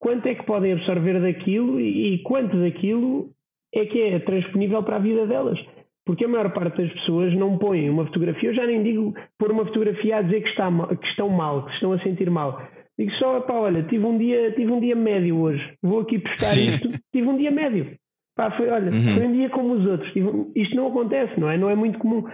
[0.00, 3.30] quanto é que podem absorver daquilo e, e quanto daquilo
[3.74, 5.58] é que é transponível para a vida delas.
[6.06, 9.50] Porque a maior parte das pessoas não põem uma fotografia, eu já nem digo pôr
[9.50, 12.60] uma fotografia a dizer que, está que estão mal, que estão a sentir mal.
[12.98, 16.56] Digo só, pá, olha, tive um dia, tive um dia médio hoje, vou aqui postar
[16.60, 17.96] isto, tive um dia médio.
[18.36, 19.14] Pá, foi, olha, uhum.
[19.14, 20.12] foi um dia como os outros.
[20.56, 21.56] Isto não acontece, não é?
[21.56, 22.24] Não é muito comum.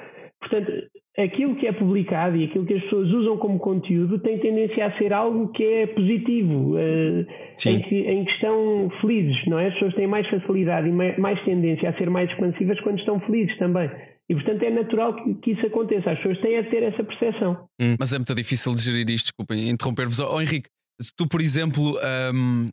[0.40, 0.72] portanto,
[1.18, 4.96] aquilo que é publicado e aquilo que as pessoas usam como conteúdo tem tendência a
[4.96, 7.26] ser algo que é positivo, uh,
[7.66, 9.68] em, que, em que estão felizes, não é?
[9.68, 13.56] As pessoas têm mais facilidade e mais tendência a ser mais expansivas quando estão felizes
[13.58, 13.90] também.
[14.28, 16.12] E portanto é natural que, que isso aconteça.
[16.12, 17.66] As pessoas têm a ter essa percepção.
[17.80, 20.20] Hum, mas é muito difícil de gerir isto, desculpem interromper-vos.
[20.20, 20.68] Oh, Henrique,
[21.00, 21.98] se tu, por exemplo,
[22.32, 22.68] um,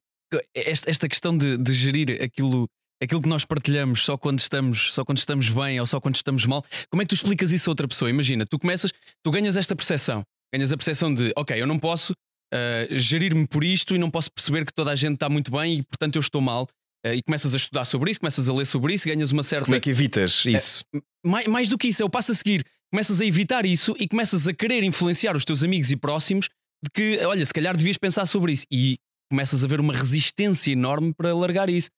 [0.56, 2.68] esta, esta questão de, de gerir aquilo
[3.02, 6.46] aquilo que nós partilhamos só quando estamos só quando estamos bem ou só quando estamos
[6.46, 6.64] mal.
[6.90, 8.10] Como é que tu explicas isso a outra pessoa?
[8.10, 8.92] Imagina tu começas
[9.24, 10.24] tu ganhas esta percepção.
[10.54, 14.32] Ganhas a percepção de ok eu não posso uh, gerir-me por isto e não posso
[14.32, 16.68] perceber que toda a gente está muito bem e portanto eu estou mal.
[17.06, 19.66] Uh, e começas a estudar sobre isso começas a ler sobre isso ganhas uma certa
[19.66, 20.84] como é que evitas eh, isso?
[20.96, 22.66] uh, mais, mais do que isso é o passo a seguir.
[22.92, 26.48] Começas a evitar isso e começas a querer influenciar os teus amigos e próximos
[26.84, 28.66] de que olha se calhar devias pensar sobre isso.
[28.72, 28.98] E
[29.30, 31.90] começas a ver uma resistência enorme para largar isso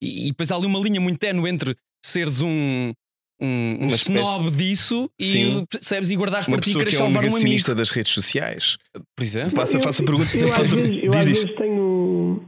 [0.00, 2.92] e, e depois há ali uma linha muito ténue entre seres um,
[3.40, 5.60] um, um snob disso Sim.
[5.60, 8.76] e percebes e guardares para ti que é um salvar um das redes sociais.
[9.16, 10.36] Por exemplo, faça, faça pergunta.
[10.36, 12.42] Eu, faça, às vezes, eu às vezes tenho,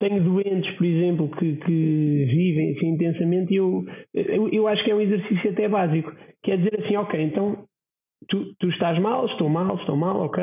[0.00, 4.90] tenho doentes, por exemplo, que, que vivem assim intensamente e eu, eu, eu acho que
[4.90, 7.64] é um exercício até básico, que é dizer assim, ok, então
[8.28, 10.42] tu, tu estás mal, estou mal, estou mal, ok?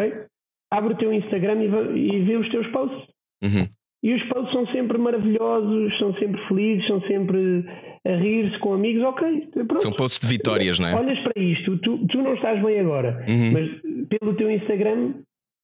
[0.71, 3.09] Abre o teu Instagram e, e vê os teus posts.
[3.43, 3.67] Uhum.
[4.03, 7.63] E os posts são sempre maravilhosos, são sempre felizes, são sempre
[8.05, 9.47] a rir-se com amigos, ok.
[9.53, 9.81] Pronto.
[9.81, 10.95] São posts de vitórias, não é?
[10.95, 13.51] Olhas para isto, tu, tu não estás bem agora, uhum.
[13.51, 15.13] mas pelo teu Instagram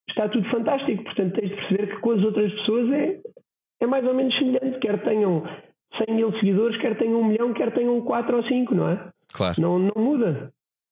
[0.08, 1.04] está tudo fantástico.
[1.04, 3.20] Portanto, tens de perceber que com as outras pessoas é,
[3.82, 4.80] é mais ou menos semelhante.
[4.80, 5.44] Quer tenham
[6.06, 9.10] 100 mil seguidores, quer tenham um milhão, quer tenham 4 ou 5, não é?
[9.34, 9.60] Claro.
[9.60, 10.52] Não, não muda.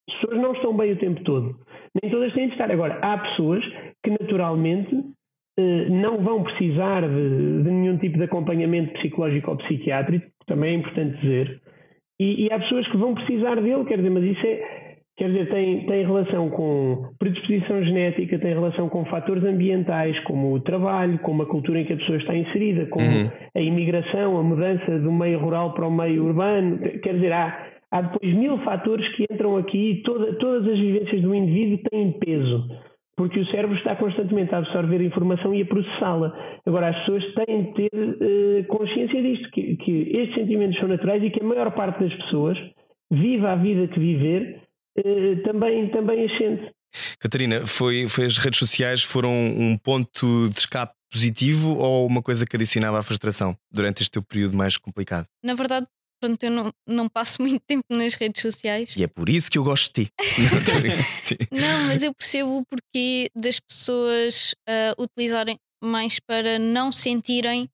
[0.10, 1.60] As pessoas não estão bem o tempo todo.
[2.02, 2.72] Nem todas têm de estar.
[2.72, 3.64] Agora, há pessoas
[4.04, 4.96] que naturalmente
[5.58, 11.20] não vão precisar de, de, nenhum tipo de acompanhamento psicológico ou psiquiátrico, também é importante
[11.22, 11.62] dizer,
[12.20, 15.50] e, e, há pessoas que vão precisar dele, quer dizer, mas isso é, quer dizer,
[15.50, 21.44] tem, tem relação com predisposição genética, tem relação com fatores ambientais, como o trabalho, como
[21.44, 23.30] a cultura em que a pessoa está inserida, como uhum.
[23.54, 28.02] a imigração, a mudança do meio rural para o meio urbano, quer dizer, há, há
[28.02, 32.66] depois mil fatores que entram aqui e toda, todas as vivências do indivíduo têm peso
[33.18, 36.34] porque o cérebro está constantemente a absorver informação e a processá-la.
[36.66, 41.24] Agora, as pessoas têm de ter uh, consciência disto, que, que, estes sentimentos são naturais
[41.24, 42.58] e que a maior parte das pessoas
[43.12, 44.62] viva a vida que viver
[45.00, 46.72] uh, também, também a sente.
[47.20, 52.46] Catarina, foi, foi as redes sociais foram um ponto de escape positivo ou uma coisa
[52.46, 55.26] que adicionava à frustração durante este teu período mais complicado?
[55.44, 55.88] Na verdade,
[56.26, 58.96] pronto, eu não, não passo muito tempo nas redes sociais.
[58.98, 60.12] E é por isso que eu gosto de ti.
[61.52, 67.70] não, mas eu percebo o porquê das pessoas uh, utilizarem mais para não sentirem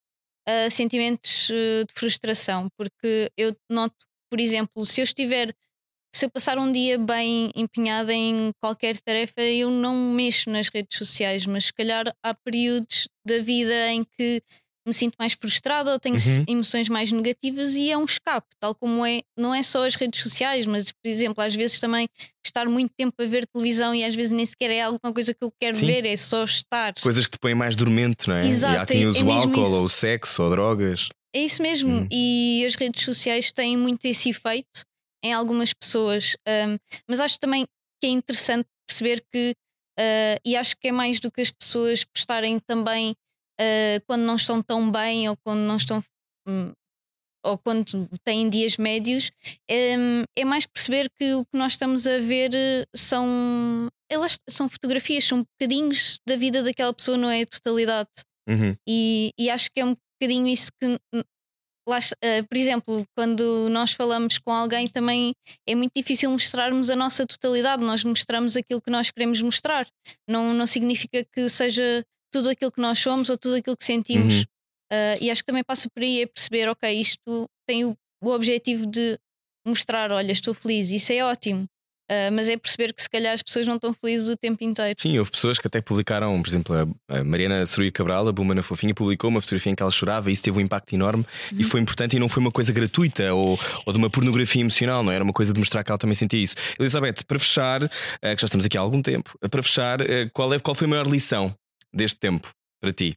[0.48, 2.68] uh, sentimentos uh, de frustração.
[2.78, 3.96] Porque eu noto,
[4.30, 5.54] por exemplo, se eu estiver.
[6.14, 10.98] Se eu passar um dia bem empenhada em qualquer tarefa, eu não mexo nas redes
[10.98, 14.44] sociais, mas se calhar há períodos da vida em que
[14.92, 16.46] me sinto mais frustrada ou tenho uhum.
[16.48, 20.22] emoções mais negativas e é um escape, tal como é, não é só as redes
[20.22, 22.10] sociais, mas por exemplo, às vezes também
[22.46, 25.44] estar muito tempo a ver televisão e às vezes nem sequer é alguma coisa que
[25.44, 25.88] eu quero Sim.
[25.88, 26.94] ver, é só estar.
[27.02, 28.46] Coisas que te põem mais dormente, não é?
[28.46, 29.76] Exato, e há quem é, use é o álcool isso.
[29.76, 31.08] ou o sexo ou drogas.
[31.34, 32.08] É isso mesmo, uhum.
[32.12, 34.84] e as redes sociais têm muito esse efeito
[35.24, 36.36] em algumas pessoas,
[36.68, 36.78] um,
[37.08, 37.66] mas acho também
[38.02, 39.54] que é interessante perceber que,
[39.98, 43.16] uh, e acho que é mais do que as pessoas prestarem também
[43.62, 46.04] uh, quando não estão tão bem ou quando não estão.
[46.48, 46.74] Um,
[47.44, 49.32] ou quando têm dias médios,
[49.68, 49.96] é,
[50.38, 55.24] é, mais perceber que o que nós estamos a ver eh, são, elas, são fotografias,
[55.24, 58.10] são bocadinhos da vida daquela pessoa, não é a totalidade.
[58.48, 58.76] Uhum.
[58.88, 61.00] E, e, acho que é um bocadinho isso que.
[61.90, 65.34] Lá, uh, por exemplo, quando nós falamos com alguém, também
[65.68, 67.84] é muito difícil mostrarmos a nossa totalidade.
[67.84, 69.88] Nós mostramos aquilo que nós queremos mostrar.
[70.30, 74.40] Não, não significa que seja tudo aquilo que nós somos ou tudo aquilo que sentimos.
[74.40, 74.44] Uhum.
[74.92, 78.30] Uh, e acho que também passa por aí a perceber, ok, isto tem o, o
[78.30, 79.18] objetivo de
[79.66, 81.66] mostrar, olha, estou feliz, isso é ótimo.
[82.12, 84.94] Uh, mas é perceber que se calhar as pessoas não estão felizes o tempo inteiro.
[84.98, 86.76] Sim, houve pessoas que até publicaram, por exemplo,
[87.08, 90.34] a Mariana Sorui Cabral, a Bumana Fofinha, publicou uma fotografia em que ela chorava e
[90.34, 91.60] isso teve um impacto enorme uhum.
[91.60, 95.02] e foi importante e não foi uma coisa gratuita ou, ou de uma pornografia emocional,
[95.04, 95.16] não é?
[95.16, 96.56] era uma coisa de mostrar que ela também sentia isso.
[96.78, 100.00] Elizabeth, para fechar, uh, que já estamos aqui há algum tempo, para fechar,
[100.34, 101.56] qual, é, qual foi a maior lição
[101.94, 103.16] deste tempo para ti?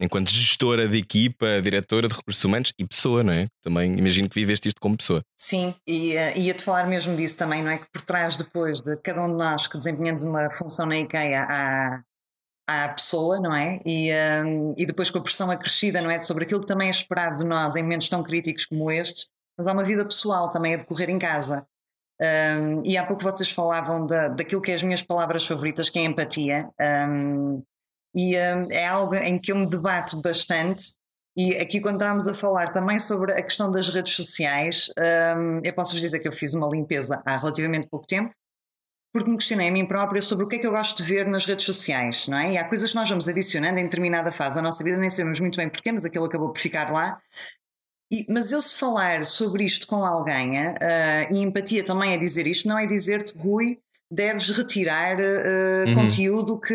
[0.00, 3.46] Enquanto gestora de equipa, diretora de recursos humanos e pessoa, não é?
[3.62, 5.22] Também imagino que viveste isto como pessoa.
[5.38, 7.78] Sim, e uh, ia-te falar mesmo disso também, não é?
[7.78, 11.46] Que por trás depois de cada um de nós que desempenhamos uma função na IKEA
[12.66, 13.80] há, pessoa, não é?
[13.86, 14.10] E,
[14.44, 16.20] um, e depois com a pressão acrescida, não é?
[16.20, 19.68] Sobre aquilo que também é esperado de nós em momentos tão críticos como estes, mas
[19.68, 21.64] há uma vida pessoal também a decorrer em casa.
[22.20, 25.98] Um, e há pouco vocês falavam da, daquilo que é as minhas palavras favoritas, que
[25.98, 26.68] é empatia.
[26.80, 27.62] Um,
[28.14, 30.92] e um, é algo em que eu me debato bastante.
[31.36, 34.88] E aqui, quando estávamos a falar também sobre a questão das redes sociais,
[35.64, 38.32] eu posso vos dizer que eu fiz uma limpeza há relativamente pouco tempo
[39.14, 41.24] porque me questionei a mim própria sobre o que é que eu gosto de ver
[41.28, 42.54] nas redes sociais, não é?
[42.54, 45.38] E há coisas que nós vamos adicionando em determinada fase da nossa vida, nem sabemos
[45.38, 47.22] muito bem porquê, mas aquilo acabou por ficar lá.
[48.10, 52.44] E, mas eu se falar sobre isto com alguém, uh, e empatia também é dizer
[52.48, 53.78] isto, não é dizer-te, Rui,
[54.14, 55.94] deves retirar uh, uhum.
[55.94, 56.74] conteúdo que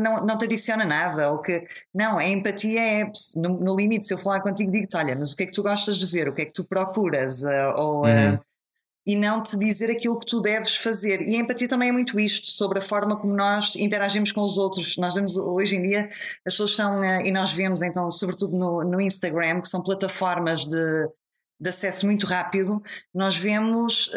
[0.00, 4.14] não, não te adiciona nada, ou que não, a empatia é no, no limite, se
[4.14, 6.32] eu falar contigo digo-te, olha, mas o que é que tu gostas de ver, o
[6.32, 8.38] que é que tu procuras, uh, ou uhum
[9.04, 11.22] e não te dizer aquilo que tu deves fazer.
[11.22, 14.58] E a empatia também é muito isto, sobre a forma como nós interagimos com os
[14.58, 14.96] outros.
[14.96, 16.08] Nós vemos hoje em dia,
[16.46, 21.08] as pessoas são, e nós vemos então, sobretudo no, no Instagram, que são plataformas de,
[21.62, 22.82] de acesso muito rápido,
[23.14, 24.10] nós vemos,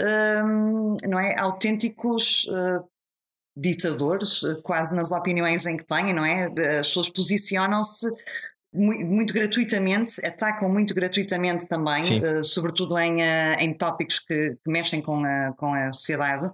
[0.43, 2.83] hum, não é, autênticos uh,
[3.55, 6.45] ditadores, quase nas opiniões em que têm, não é?
[6.79, 8.07] As pessoas posicionam-se
[8.73, 14.71] muito, muito, gratuitamente, atacam muito gratuitamente também, uh, sobretudo em, uh, em tópicos que, que,
[14.71, 16.51] mexem com a, com a sociedade.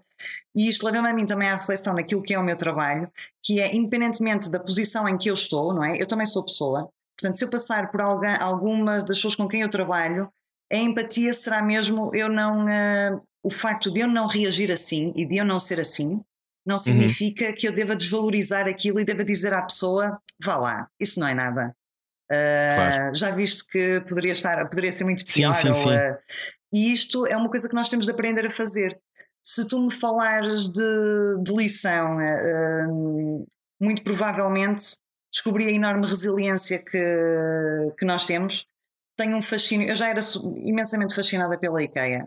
[0.54, 3.10] E isto leva-me a mim também à reflexão daquilo que é o meu trabalho,
[3.42, 5.96] que é, independentemente da posição em que eu estou, não é?
[5.98, 6.92] Eu também sou pessoa.
[7.18, 10.30] Portanto, se eu passar por alguém, alguma das pessoas com quem eu trabalho,
[10.72, 12.66] a empatia será mesmo eu não.
[12.66, 16.24] Uh, o facto de eu não reagir assim e de eu não ser assim,
[16.66, 16.82] não uhum.
[16.82, 17.56] significa uhum.
[17.56, 21.34] que eu deva desvalorizar aquilo e deva dizer à pessoa: vá lá, isso não é
[21.34, 21.76] nada.
[22.30, 23.10] Claro.
[23.10, 25.54] Ah, já viste que poderia estar, poderia ser muito pior.
[25.54, 25.90] Sim, sim, sim.
[25.90, 26.18] Uh,
[26.72, 28.98] e isto é uma coisa que nós temos de aprender a fazer.
[29.44, 33.46] Se tu me falares de, de lição, uh,
[33.82, 34.98] muito provavelmente
[35.34, 36.98] descobri a enorme resiliência que,
[37.98, 38.66] que nós temos.
[39.22, 40.20] Tenho um fascínio, eu já era
[40.64, 42.22] imensamente fascinada pela IKEA,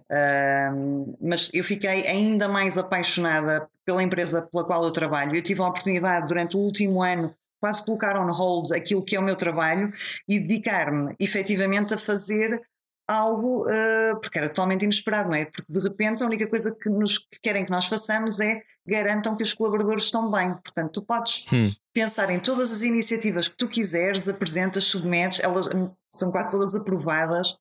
[1.21, 5.35] mas eu fiquei ainda mais apaixonada pela empresa pela qual eu trabalho.
[5.35, 9.19] Eu tive a oportunidade durante o último ano quase colocar on hold aquilo que é
[9.19, 9.93] o meu trabalho
[10.29, 12.63] e dedicar-me efetivamente a fazer
[13.09, 15.47] algo, uh, porque era totalmente inesperado, não é?
[15.47, 19.37] Porque de repente a única coisa que, nos, que querem que nós façamos é garantam
[19.37, 20.53] que os colaboradores estão bem.
[20.55, 21.73] Portanto, tu podes hum.
[21.93, 25.67] pensar em todas as iniciativas que tu quiseres, apresentas, submetes, elas
[26.13, 27.53] são quase todas aprovadas.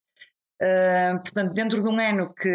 [0.61, 2.49] Uh, portanto, dentro de um ano que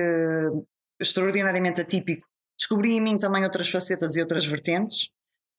[1.01, 2.27] extraordinariamente atípico,
[2.59, 5.11] descobri em mim também outras facetas e outras vertentes.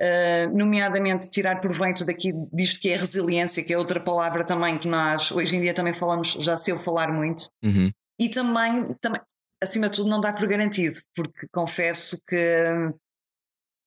[0.01, 4.87] Uh, nomeadamente tirar proveito daqui disto que é resiliência, que é outra palavra também que
[4.87, 7.91] nós hoje em dia também falamos, já sei eu falar muito, uhum.
[8.17, 9.19] e também, também,
[9.61, 12.93] acima de tudo, não dá por garantido, porque confesso que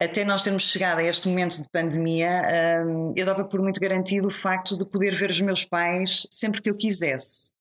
[0.01, 2.43] até nós termos chegado a este momento de pandemia,
[2.85, 6.61] uh, eu dava por muito garantido o facto de poder ver os meus pais sempre
[6.61, 7.53] que eu quisesse.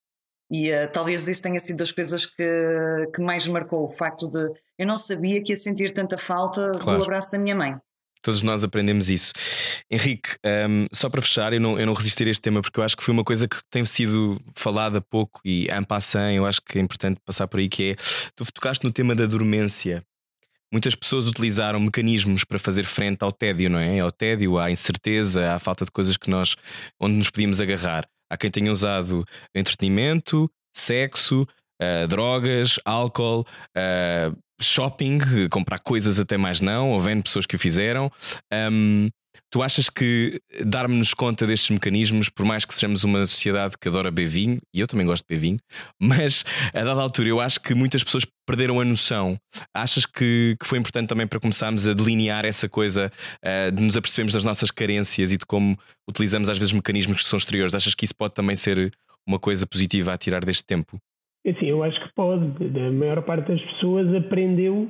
[0.49, 4.49] E uh, talvez isso tenha sido das coisas que, que mais marcou, o facto de
[4.77, 6.97] eu não sabia que ia sentir tanta falta claro.
[6.97, 7.77] do abraço da minha mãe.
[8.21, 9.33] Todos nós aprendemos isso.
[9.89, 10.37] Henrique,
[10.69, 12.95] um, só para fechar, eu não, eu não resistir a este tema porque eu acho
[12.95, 16.77] que foi uma coisa que tem sido falada pouco e en passant, eu acho que
[16.77, 17.95] é importante passar por aí, que é
[18.35, 20.03] tu tocaste no tema da dormência.
[20.71, 23.99] Muitas pessoas utilizaram mecanismos para fazer frente ao tédio, não é?
[23.99, 26.55] Ao tédio, à incerteza, à falta de coisas que nós
[26.99, 28.07] onde nos podíamos agarrar.
[28.29, 31.45] Há quem tenha usado entretenimento, sexo,
[31.81, 38.11] uh, drogas, álcool, uh, shopping, comprar coisas até mais não, vendo pessoas que o fizeram.
[38.53, 39.09] Um,
[39.49, 44.09] tu achas que darmos conta destes mecanismos, por mais que sejamos uma sociedade que adora
[44.09, 45.59] beber vinho, e eu também gosto de beber vinho,
[45.99, 46.43] mas
[46.73, 49.37] a dada altura eu acho que muitas pessoas perderam a noção.
[49.73, 53.11] Achas que, que foi importante também para começarmos a delinear essa coisa
[53.43, 57.27] uh, de nos apercebermos das nossas carências e de como utilizamos às vezes mecanismos que
[57.27, 57.75] são exteriores?
[57.75, 58.91] Achas que isso pode também ser
[59.27, 60.99] uma coisa positiva a tirar deste tempo?
[61.45, 62.45] Assim, eu acho que pode.
[62.79, 64.89] A maior parte das pessoas aprendeu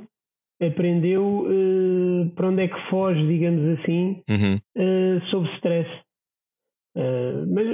[0.61, 4.59] aprendeu uh, para onde é que foge, digamos assim, uhum.
[4.77, 5.89] uh, sob stress.
[6.95, 7.67] Uh, mas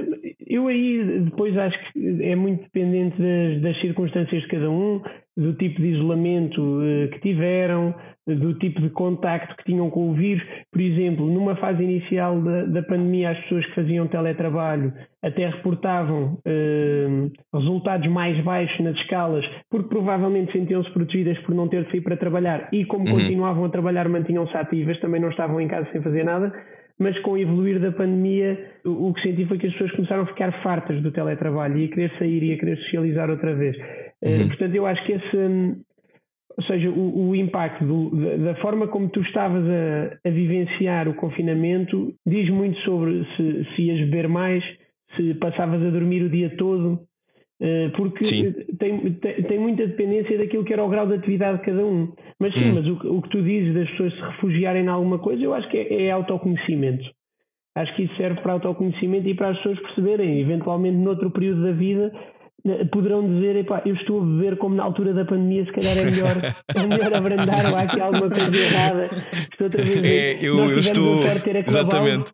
[0.47, 5.01] eu aí depois acho que é muito dependente das, das circunstâncias de cada um,
[5.35, 7.95] do tipo de isolamento uh, que tiveram,
[8.27, 10.43] do tipo de contacto que tinham com o vírus.
[10.71, 14.93] Por exemplo, numa fase inicial da, da pandemia, as pessoas que faziam teletrabalho
[15.23, 21.85] até reportavam uh, resultados mais baixos nas escalas, porque provavelmente sentiam-se protegidas por não ter
[21.85, 23.13] de sair para trabalhar e, como uhum.
[23.13, 26.53] continuavam a trabalhar, mantinham-se ativas, também não estavam em casa sem fazer nada
[26.99, 30.27] mas com o evoluir da pandemia, o, que senti foi que as pessoas começaram a
[30.27, 33.77] ficar fartas do teletrabalho e a querer sair e a querer socializar outra vez.
[34.21, 34.47] Eh, uhum.
[34.47, 35.75] portanto, eu acho que esse, hum,
[36.57, 38.09] ou seja, o, o impacto do,
[38.43, 43.81] da, forma como tu estavas a, a, vivenciar o confinamento diz muito sobre se, se
[43.83, 44.63] ias beber mais,
[45.15, 46.99] se passavas a dormir o dia todo,
[47.95, 48.53] porque tem,
[49.13, 52.13] tem, tem, muita dependência daquilo que era o grau de atividade de cada um.
[52.39, 52.75] Mas sim, hum.
[52.75, 55.67] mas o, o, que tu dizes das pessoas se refugiarem em alguma coisa, eu acho
[55.69, 57.03] que é, é autoconhecimento.
[57.75, 61.71] Acho que isso serve para autoconhecimento e para as pessoas perceberem, eventualmente, noutro período da
[61.71, 62.11] vida,
[62.91, 66.03] poderão dizer, epá, eu estou a beber como na altura da pandemia, se calhar é
[66.05, 66.35] melhor,
[66.75, 69.09] é melhor abrandar ou há aqui alguma coisa errada.
[69.33, 70.03] Estou outra vez.
[70.03, 71.23] É, eu, eu estou.
[71.65, 72.31] Exatamente.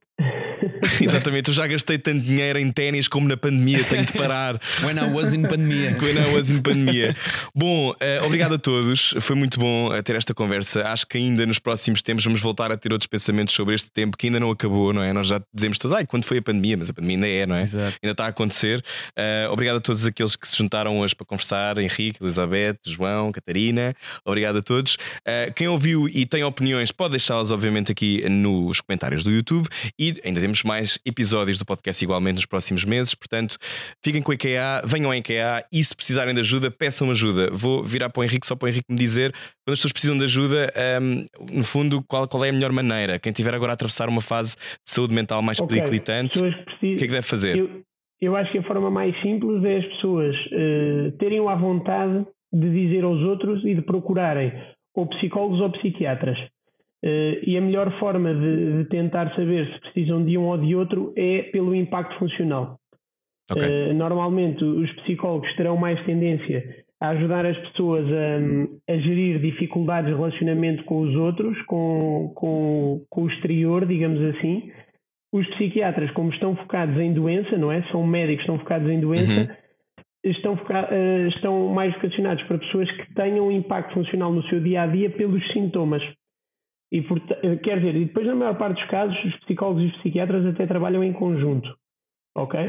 [1.01, 4.60] Exatamente, eu já gastei tanto dinheiro em ténis como na pandemia, tenho de parar.
[4.84, 5.97] When I was in pandemia.
[6.01, 7.16] When I was in pandemia.
[7.56, 10.84] Bom, uh, obrigado a todos, foi muito bom eh, ter esta conversa.
[10.88, 14.18] Acho que ainda nos próximos tempos vamos voltar a ter outros pensamentos sobre este tempo
[14.18, 15.14] que ainda não acabou, não é?
[15.14, 17.56] Nós já dizemos todos, ai, quando foi a pandemia, mas a pandemia ainda é, não
[17.56, 17.62] é?
[17.62, 17.97] Exato.
[18.01, 18.84] Ainda está a acontecer.
[19.10, 23.95] Uh, obrigado a todos aqueles que se juntaram hoje para conversar: Henrique, Elizabeth, João, Catarina.
[24.26, 24.95] Obrigado a todos.
[24.95, 30.20] Uh, quem ouviu e tem opiniões, pode deixá-las, obviamente, aqui nos comentários do YouTube e
[30.24, 33.16] ainda temos mais mais episódios do podcast igualmente nos próximos meses.
[33.16, 33.58] Portanto,
[34.04, 37.49] fiquem com a IKEA, venham à IKEA e se precisarem de ajuda, peçam ajuda.
[37.51, 40.18] Vou virar para o Henrique só para o Henrique me dizer quando as pessoas precisam
[40.18, 41.26] de ajuda, um,
[41.58, 43.18] no fundo, qual, qual é a melhor maneira?
[43.18, 45.78] Quem tiver agora a atravessar uma fase de saúde mental mais okay.
[45.78, 47.58] periclitante, o que é que deve fazer?
[47.58, 47.70] Eu,
[48.20, 52.70] eu, acho que a forma mais simples é as pessoas uh, terem a vontade de
[52.70, 54.51] dizer aos outros e de procurarem
[54.95, 56.38] ou psicólogos ou psiquiatras.
[57.04, 60.74] Uh, e a melhor forma de, de, tentar saber se precisam de um ou de
[60.74, 62.80] outro é pelo impacto funcional.
[63.51, 63.91] Okay.
[63.91, 66.64] Uh, normalmente, os psicólogos terão mais tendência
[67.01, 73.01] a ajudar as pessoas a, a, gerir dificuldades de relacionamento com os outros, com, com,
[73.10, 74.72] com o exterior, digamos assim.
[75.34, 77.84] Os psiquiatras, como estão focados em doença, não é?
[77.91, 79.30] São médicos, estão focados em doença.
[79.30, 79.47] Uhum.
[80.24, 84.88] Estão, uh, estão mais vocacionados para pessoas que tenham impacto funcional no seu dia a
[84.88, 86.01] dia pelos sintomas.
[86.93, 87.01] E,
[87.63, 90.67] quer dizer, e depois, na maior parte dos casos, os psicólogos e os psiquiatras até
[90.67, 91.67] trabalham em conjunto,
[92.37, 92.59] ok?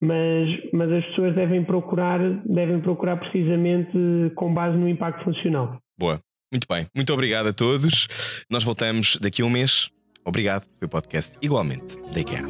[0.00, 3.92] Mas, mas as pessoas devem procurar, devem procurar precisamente
[4.36, 5.78] com base no impacto funcional.
[5.98, 6.20] Boa,
[6.52, 6.86] muito bem.
[6.94, 8.06] Muito obrigado a todos.
[8.48, 9.90] Nós voltamos daqui a um mês.
[10.24, 11.36] Obrigado pelo podcast.
[11.42, 12.42] Igualmente, da IKEA.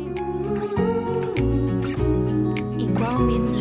[2.79, 3.52] Igualmente.